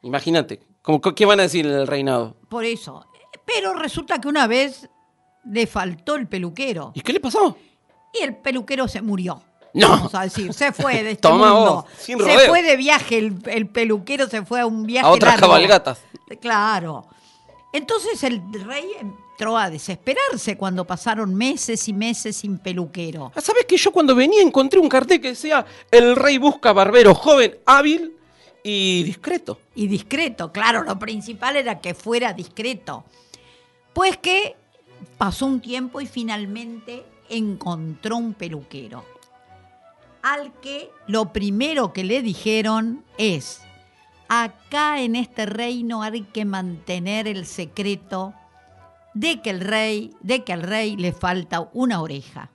[0.00, 0.60] Imagínate.
[1.14, 2.34] ¿Qué van a decir en el reinado?
[2.48, 3.04] Por eso.
[3.44, 4.88] Pero resulta que una vez
[5.44, 7.58] le faltó el peluquero ¿Y qué le pasó?
[8.18, 9.42] y el peluquero se murió.
[9.76, 9.88] No.
[9.90, 11.74] Vamos a decir, se fue de este Toma mundo.
[11.74, 15.10] vos, sin se fue de viaje, el, el peluquero se fue a un viaje A
[15.10, 15.48] otras largo.
[15.48, 15.98] cabalgatas.
[16.40, 17.06] Claro.
[17.72, 23.32] Entonces el rey entró a desesperarse cuando pasaron meses y meses sin peluquero.
[23.34, 27.14] Ah, ¿Sabes que yo cuando venía encontré un cartel que decía El rey busca barbero
[27.14, 28.16] joven, hábil
[28.62, 29.60] y discreto?
[29.74, 33.04] Y discreto, claro, lo principal era que fuera discreto.
[33.92, 34.56] Pues que
[35.18, 39.04] pasó un tiempo y finalmente encontró un peluquero.
[40.26, 43.60] Al que lo primero que le dijeron es,
[44.26, 48.34] acá en este reino hay que mantener el secreto
[49.14, 52.50] de que el rey, de que al rey le falta una oreja.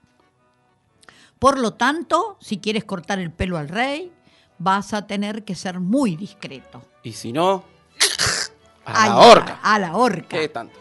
[1.38, 4.12] Por lo tanto, si quieres cortar el pelo al rey,
[4.58, 6.82] vas a tener que ser muy discreto.
[7.02, 7.64] Y si no,
[8.84, 9.60] a la horca.
[9.62, 10.38] A, la horca.
[10.38, 10.78] ¿Qué tanto?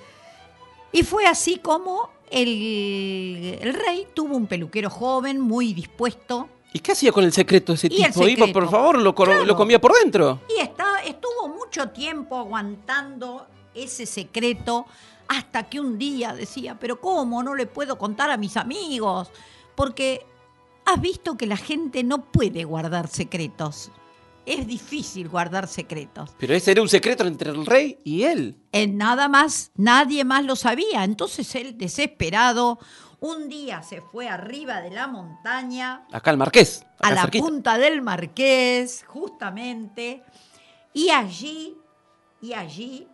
[0.91, 6.93] Y fue así como el, el rey tuvo un peluquero joven, muy dispuesto, ¿Y qué
[6.93, 8.01] hacía con el secreto ese tipo?
[8.01, 8.53] Iba, secreto.
[8.53, 9.45] por favor, lo, Claro.
[9.45, 10.39] lo comía por dentro.
[10.55, 14.85] y estaba, estuvo mucho tiempo aguantando ese secreto
[15.27, 19.29] hasta que un día decía, pero ¿cómo no le puedo contar a mis amigos?
[19.75, 20.25] Porque
[20.85, 23.91] has visto que la gente no puede guardar secretos.
[24.45, 26.31] Es difícil guardar secretos.
[26.39, 28.55] Pero ese era un secreto entre el rey y él.
[28.71, 31.03] En nada más, nadie más lo sabía.
[31.03, 32.79] Entonces él, desesperado,
[33.21, 36.85] un día se fue arriba de la montaña, Acá el marqués.
[36.99, 37.45] a la cerquita.
[37.45, 40.23] punta del Marqués, justamente,
[40.93, 41.77] y allí,
[42.41, 43.07] y allí,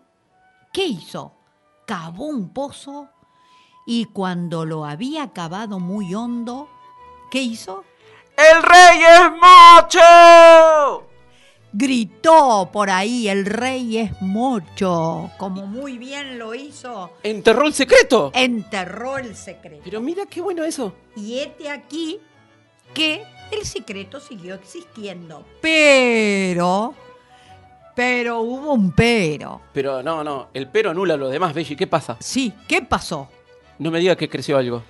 [0.74, 1.34] ¿qué hizo?
[1.86, 3.10] Cavó un pozo
[3.86, 6.68] y cuando lo había cavado muy hondo,
[7.32, 7.84] ¿qué hizo?
[8.38, 11.07] ¡El rey es mocho!
[11.80, 18.32] Gritó por ahí, el rey es mocho, como muy bien lo hizo, ¿Enterró el secreto?
[18.34, 19.84] enterró el secreto.
[19.84, 20.95] Pero mira qué bueno eso.
[21.15, 22.19] Y este aquí
[22.95, 23.21] que
[23.51, 25.45] el secreto siguió existiendo.
[25.61, 26.95] Pero,
[27.95, 29.61] pero hubo un pero.
[29.71, 31.75] Pero no, no, el pero anula lo demás, Belly.
[31.75, 32.17] ¿Qué pasa?
[32.19, 33.30] Sí, ¿qué pasó?
[33.78, 34.82] No me diga que creció algo.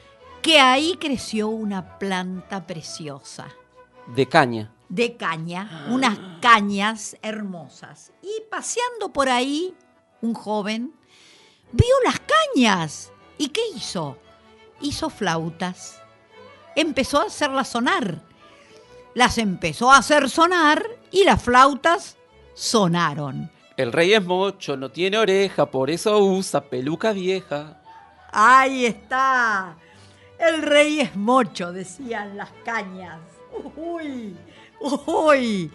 [0.41, 3.49] Que ahí creció una planta preciosa
[4.15, 4.71] De caña.
[4.89, 8.11] De caña, unas cañas hermosas.
[8.21, 9.75] Y paseando por ahí,
[10.21, 10.93] un joven
[11.71, 13.11] vio las cañas.
[13.37, 14.17] ¿Y qué hizo?
[14.81, 16.01] Hizo flautas.
[16.75, 18.21] Empezó a hacerlas sonar.
[19.13, 22.17] Las empezó a hacer sonar y las flautas
[22.53, 23.49] sonaron.
[23.75, 27.81] El rey es mocho, no tiene oreja, por eso usa peluca vieja.
[28.31, 29.75] Ahí está.
[30.39, 33.19] El rey es mocho, decían las cañas.
[33.75, 34.35] Uy,
[34.79, 35.71] uy.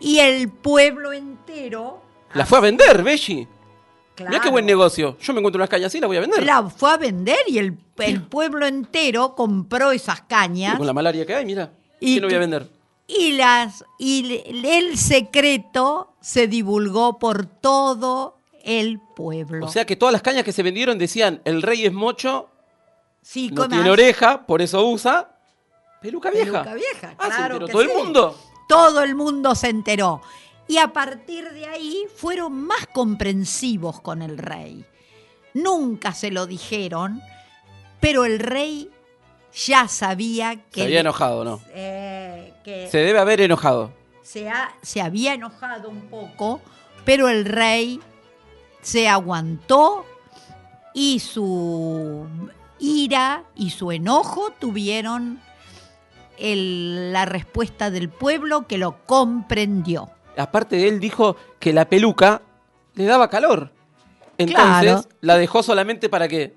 [0.00, 2.00] Y el pueblo entero.
[2.34, 3.46] La fue a vender, Belly.
[4.14, 5.16] Claro, Mira qué buen negocio.
[5.20, 6.44] Yo me encuentro unas cañas así, las voy a vender.
[6.44, 10.76] La fue a vender y el, el pueblo entero compró esas cañas.
[10.76, 11.72] Con la malaria que hay, mira.
[12.00, 12.68] Y ¿Qué no voy a vender?
[13.06, 19.66] Y, las, y el secreto se divulgó por todo el pueblo.
[19.66, 22.48] O sea que todas las cañas que se vendieron decían, el rey es mocho,
[23.22, 23.92] sí, no ¿qué tiene más?
[23.92, 25.31] oreja, por eso usa
[26.02, 26.62] peluca vieja.
[26.62, 27.88] Peluca vieja, Ah, se claro que todo sí.
[27.90, 28.38] el mundo.
[28.68, 30.20] Todo el mundo se enteró.
[30.68, 34.84] Y a partir de ahí fueron más comprensivos con el rey.
[35.54, 37.20] Nunca se lo dijeron,
[38.00, 38.90] pero el rey
[39.66, 40.80] ya sabía que...
[40.80, 41.60] Se había enojado, ¿no?
[41.74, 43.92] eh, que Se debe haber enojado.
[44.22, 46.62] se, ha- se había enojado un poco,
[47.04, 48.00] pero el rey
[48.80, 50.06] se aguantó
[50.94, 52.26] y su
[52.78, 55.40] ira y su enojo tuvieron
[56.38, 60.10] el- la respuesta del pueblo que lo comprendió.
[60.36, 62.42] Aparte de él dijo que la peluca
[62.94, 63.70] le daba calor.
[64.38, 65.04] Entonces Claro.
[65.20, 66.54] la dejó solamente para qué?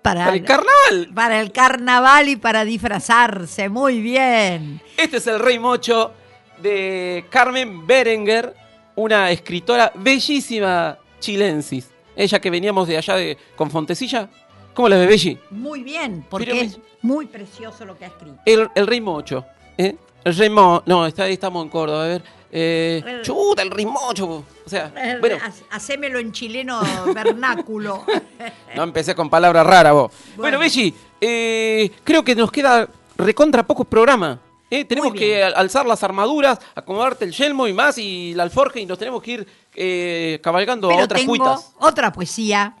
[0.00, 1.10] Para, Para el carnaval.
[1.14, 3.68] para el carnaval y para disfrazarse.
[3.68, 4.80] Muy bien.
[4.96, 6.12] Este es el Rey Mocho
[6.60, 8.54] de Carmen Berenguer,
[8.96, 11.90] una escritora bellísima chilensis.
[12.16, 14.28] Ella que veníamos de allá de, con Fontecilla.
[14.74, 15.38] ¿Cómo la ve, Belli?
[15.50, 18.38] Muy bien, porque Pero me- es muy precioso lo que ha escrito.
[18.46, 19.44] El, el Rey Mocho.
[19.76, 19.96] ¿eh?
[20.24, 20.82] El Rey Mo...
[20.86, 22.04] No, está, ahí estamos en Córdoba.
[22.04, 22.22] A ver.
[22.50, 24.44] Eh, El- chuta, el Rey Mocho.
[24.64, 26.80] O sea, bueno, ha- Hacémelo en chileno
[27.14, 28.04] vernáculo.
[28.76, 30.12] no empecé con palabras raras vos.
[30.36, 30.58] Bueno, Bueno.
[30.60, 34.38] Belli, eh, creo que nos queda recontra poco programa.
[34.70, 34.84] ¿eh?
[34.84, 38.98] Tenemos que alzar las armaduras, acomodarte el yelmo y más, y la alforja, y nos
[38.98, 41.72] tenemos que ir eh, cabalgando a otras tengo cuitas.
[41.78, 42.74] otra poesía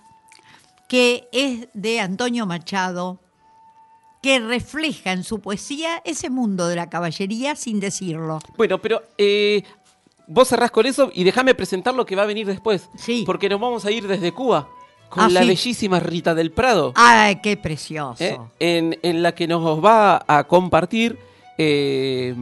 [0.92, 3.18] que es de Antonio Machado,
[4.22, 8.40] que refleja en su poesía ese mundo de la caballería sin decirlo.
[8.58, 9.62] Bueno, pero eh,
[10.26, 12.90] vos cerrás con eso y déjame presentar lo que va a venir después.
[12.98, 13.22] Sí.
[13.24, 14.68] Porque nos vamos a ir desde Cuba
[15.08, 15.48] con Ah, la sí.
[15.48, 16.92] bellísima Rita del Prado.
[16.94, 18.22] ¡Ay, qué precioso!
[18.22, 18.38] ¿eh?
[18.58, 21.18] en, en la que nos va a compartir
[21.56, 22.34] eh,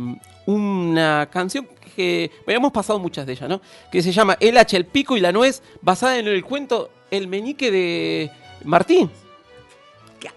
[0.46, 3.60] una canción que bueno, hemos pasado muchas de ellas, ¿no?
[3.92, 7.28] Que se llama El hacha, el pico y la nuez, basada en el cuento El
[7.28, 8.30] meñique de
[8.64, 9.10] Martín,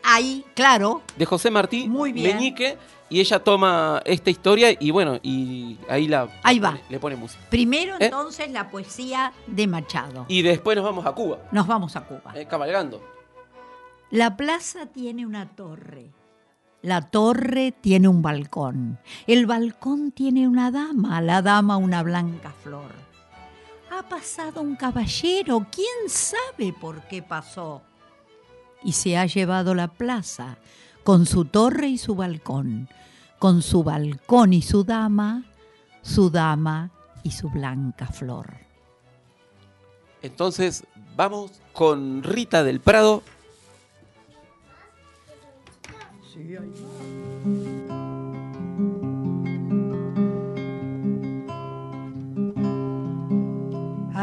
[0.01, 2.37] Ahí, claro, de José Martí Muy bien.
[2.37, 2.77] Meñique,
[3.09, 6.71] y ella toma esta historia y bueno, y ahí la Ahí va.
[6.73, 7.43] Le, le pone música.
[7.49, 8.05] primero ¿Eh?
[8.05, 10.25] entonces la poesía de Machado.
[10.29, 12.31] Y después nos vamos a Cuba, Nos vamos a Cuba.
[12.35, 13.03] eh, cabalgando.
[14.09, 16.11] La plaza tiene una torre.
[16.81, 18.99] La torre tiene un balcón.
[19.27, 22.91] El balcón tiene una dama, la dama una blanca flor.
[24.03, 27.81] Ha pasado un caballero, quién sabe por qué pasó.
[28.83, 30.57] Y se ha llevado la plaza
[31.03, 32.89] con su torre y su balcón,
[33.39, 35.45] con su balcón y su dama,
[36.01, 36.91] su dama
[37.23, 38.57] y su blanca flor.
[40.21, 40.83] Entonces
[41.15, 43.23] vamos con Rita del Prado.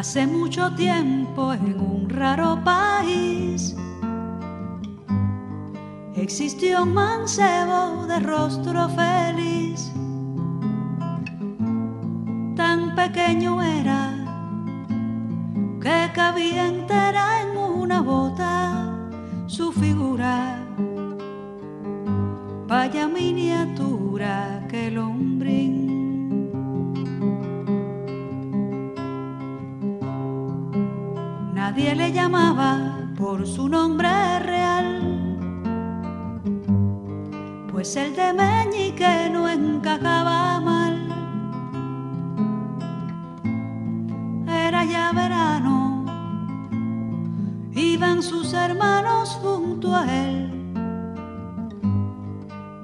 [0.01, 3.77] Hace mucho tiempo en un raro país
[6.17, 9.93] existió un mancebo de rostro feliz.
[12.57, 14.15] Tan pequeño era
[15.83, 18.97] que cabía entera en una bota
[19.49, 20.65] su figura.
[22.67, 25.90] Vaya miniatura que lombrín.
[31.71, 34.09] Nadie le llamaba por su nombre
[34.41, 35.01] real,
[37.71, 40.97] pues el de Meñique no encajaba mal.
[44.49, 46.05] Era ya verano,
[47.73, 50.51] iban sus hermanos junto a él,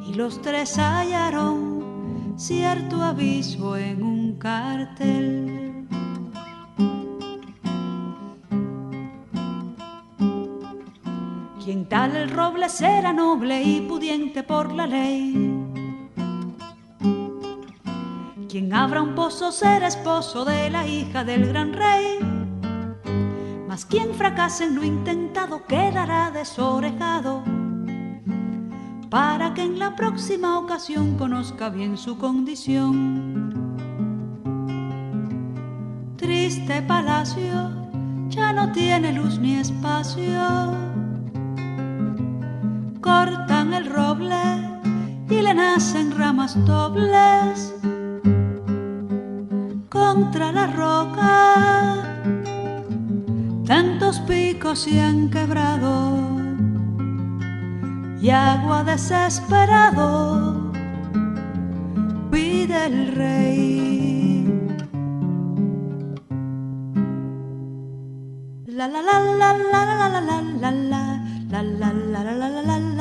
[0.06, 5.65] y los tres hallaron cierto aviso en un cartel.
[11.66, 15.34] Quien tal el roble será noble y pudiente por la ley.
[18.48, 22.20] Quien abra un pozo será esposo de la hija del gran rey.
[23.66, 27.42] Mas quien fracase en lo intentado quedará desorejado.
[29.10, 33.50] Para que en la próxima ocasión conozca bien su condición.
[36.16, 37.72] Triste palacio,
[38.28, 40.94] ya no tiene luz ni espacio
[43.06, 44.42] cortan el roble
[45.30, 47.72] y le nacen ramas dobles
[49.88, 51.34] contra la roca.
[53.64, 55.92] Tantos picos se han quebrado
[58.20, 60.72] y agua desesperado
[62.32, 63.66] pide el rey.
[68.66, 72.78] La la la la la la la la la la la la la la la
[72.78, 72.95] la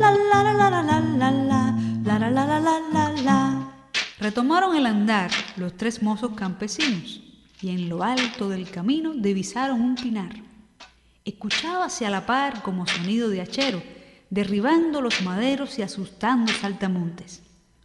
[0.00, 3.72] la la la la la la la la la la la la la la
[4.18, 7.20] Retomaron el andar los tres mozos campesinos
[7.60, 10.34] y en lo alto del camino divisaron un pinar.
[11.24, 13.82] Escuchábase a la par como sonido de hachero,
[14.30, 17.42] derribando los maderos y asustando saltamontes.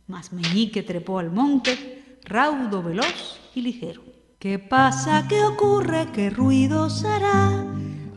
[0.07, 4.03] Mas Meñique trepó al monte, raudo, veloz y ligero.
[4.39, 5.25] ¿Qué pasa?
[5.27, 6.07] ¿Qué ocurre?
[6.13, 7.65] ¿Qué ruido será?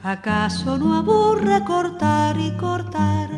[0.05, 3.29] ¿Acaso no aburre cortar y cortar?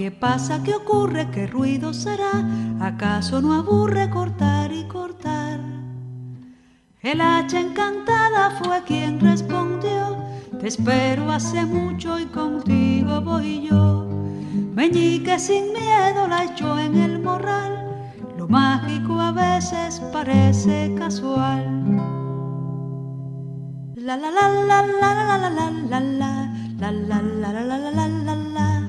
[0.00, 0.62] ¿Qué pasa?
[0.62, 1.30] ¿Qué ocurre?
[1.30, 2.32] ¿Qué ruido será?
[2.80, 5.60] ¿Acaso no aburre cortar y cortar?
[7.02, 10.16] El hacha encantada fue quien respondió,
[10.58, 14.08] te espero hace mucho y contigo voy yo.
[14.74, 17.86] Meñique sin miedo la echó en el morral,
[18.38, 21.66] lo mágico a veces parece casual.
[23.96, 28.08] La la la la la la la la la la la la la la la
[28.08, 28.79] la la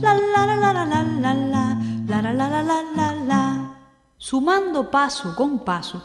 [0.00, 3.74] la la la la la la la la la la la la la la
[4.16, 6.02] Sumando paso con paso,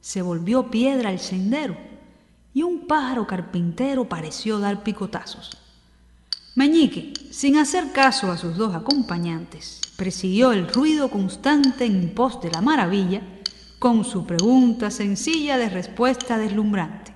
[0.00, 1.76] se volvió piedra el sendero
[2.52, 5.56] y un pájaro carpintero pareció dar picotazos.
[6.54, 12.50] Meñique, sin hacer caso a sus dos acompañantes, persiguió el ruido constante en pos de
[12.50, 13.22] la maravilla
[13.78, 17.13] con su pregunta sencilla de respuesta deslumbrante.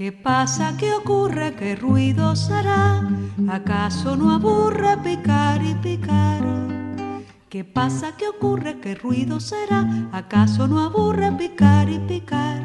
[0.00, 0.78] ¿Qué pasa?
[0.78, 1.54] ¿Qué ocurre?
[1.56, 3.06] ¿Qué ruido será?
[3.50, 6.40] ¿Acaso no aburre picar y picar?
[7.50, 8.16] ¿Qué pasa?
[8.16, 8.80] ¿Qué ocurre?
[8.80, 10.08] ¿Qué ruido será?
[10.10, 12.62] ¿Acaso no aburre picar y picar?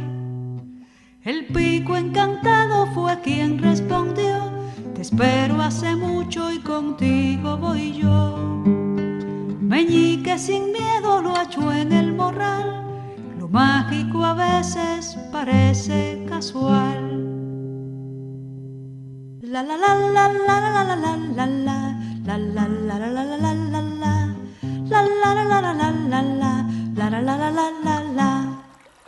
[1.23, 4.53] El pico encantado fue quien respondió,
[4.93, 8.63] te espero hace mucho y contigo voy yo.
[9.59, 12.84] Meñique sin miedo lo echó en el morral,
[13.56, 17.03] mágico a veces parece casual.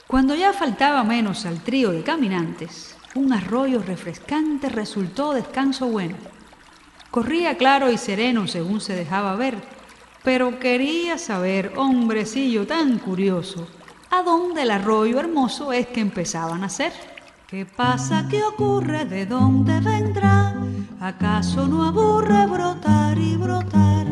[0.07, 6.15] Cuando ya faltaba menos al trío de caminantes, un arroyo refrescante resultó descanso bueno.
[7.11, 9.57] Corría claro y sereno según se dejaba ver,
[10.23, 13.67] pero quería saber, hombrecillo tan curioso,
[14.11, 16.93] a dónde el arroyo hermoso es que empezaban a nacer.
[17.47, 18.27] ¿Qué pasa?
[18.29, 19.05] ¿Qué ocurre?
[19.05, 20.53] ¿De dónde vendrá?
[20.99, 24.07] ¿Acaso no aburre brotar y brotar?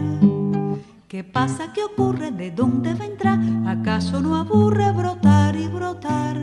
[1.07, 1.73] ¿Qué pasa?
[1.73, 2.31] ¿Qué ocurre?
[2.31, 3.39] ¿De dónde vendrá?
[3.67, 6.37] ¿Acaso no aburre brotar y brotar?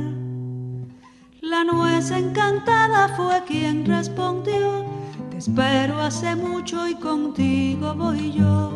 [1.43, 4.87] La nuez encantada fue quien respondió,
[5.31, 8.71] te espero hace mucho y contigo voy yo.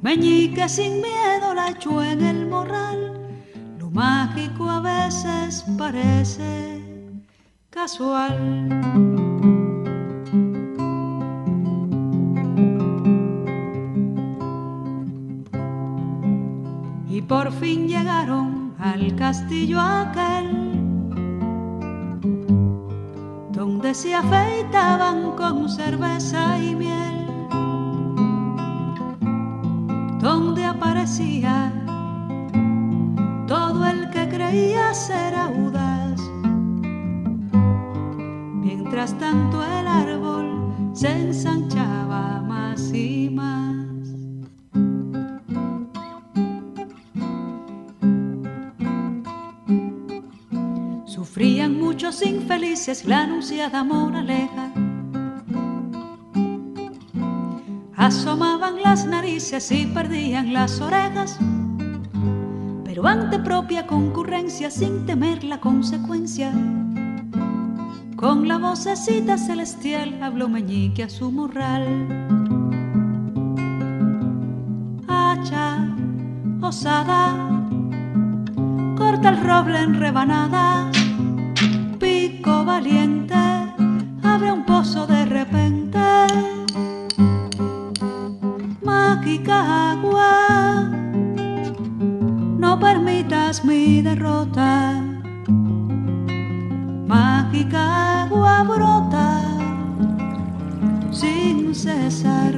[0.00, 3.13] Meñique sin miedo la echó en el morral,
[3.94, 6.82] mágico a veces parece
[7.70, 8.68] casual.
[17.08, 20.48] Y por fin llegaron al castillo aquel,
[23.52, 27.26] donde se afeitaban con cerveza y miel,
[30.20, 31.83] donde aparecía
[34.94, 36.20] ser audaz.
[38.62, 43.74] Mientras tanto el árbol se ensanchaba más y más.
[51.06, 54.72] Sufrían muchos infelices la anunciada moraleja.
[57.96, 61.40] Asomaban las narices y perdían las orejas.
[62.94, 66.52] Pero ante propia concurrencia, sin temer la consecuencia,
[68.14, 71.88] con la vocecita celestial habló Meñique a su morral.
[75.08, 75.92] Hacha,
[76.60, 77.34] osada,
[78.96, 80.96] corta el roble en rebanadas
[81.98, 83.34] pico valiente
[84.22, 85.98] abre un pozo de repente.
[88.84, 90.13] Mágica agua,
[92.84, 95.00] permitas mi derrota.
[97.12, 99.30] Mágica agua brota
[101.10, 102.54] sin cesar.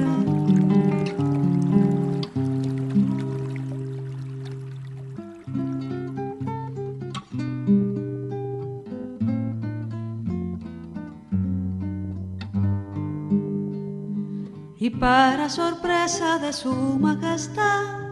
[14.79, 18.06] Y para sorpresa de su majestad,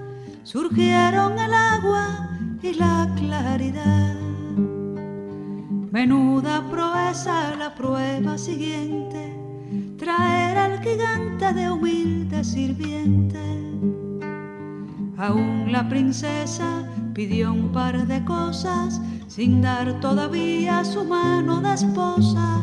[0.45, 2.29] surgieron el agua
[2.61, 4.13] y la claridad.
[5.91, 9.35] Menuda proeza la prueba siguiente,
[9.97, 13.41] traer al gigante de humilde sirviente.
[15.17, 16.83] Aún la princesa
[17.13, 22.61] pidió un par de cosas sin dar todavía su mano de esposa.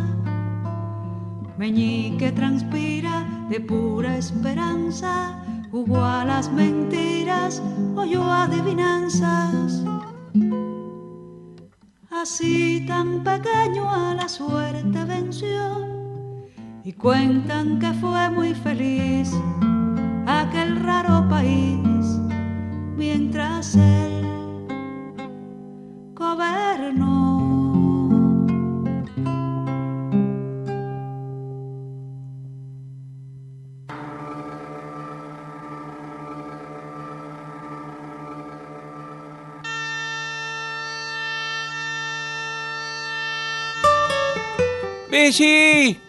[1.58, 5.41] Meñique transpira de pura esperanza,
[5.72, 7.62] hubo a las mentiras,
[7.96, 9.82] oyó adivinanzas.
[12.10, 15.92] Así tan pequeño a la suerte venció
[16.84, 19.32] y cuentan que fue muy feliz
[20.26, 22.20] aquel raro país
[22.96, 24.68] mientras él
[26.14, 27.11] gobernó.
[45.22, 46.00] ¡Belli!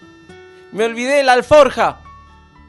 [0.71, 1.99] Me olvidé la alforja.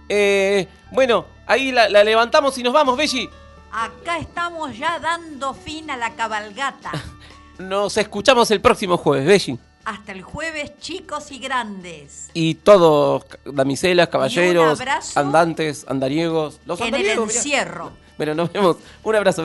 [0.08, 3.30] Eh, bueno, ahí la, la levantamos y nos vamos, Belli.
[3.72, 6.92] Acá estamos ya dando fin a la cabalgata.
[7.58, 9.58] Nos escuchamos el próximo jueves, Belli.
[9.86, 12.28] Hasta el jueves, chicos y grandes.
[12.34, 14.80] Y todos, damiselas, caballeros,
[15.16, 16.60] andantes, andariegos.
[16.66, 17.14] Los en el mirá.
[17.14, 17.92] encierro.
[18.18, 18.76] Bueno, nos vemos.
[19.02, 19.44] Un abrazo,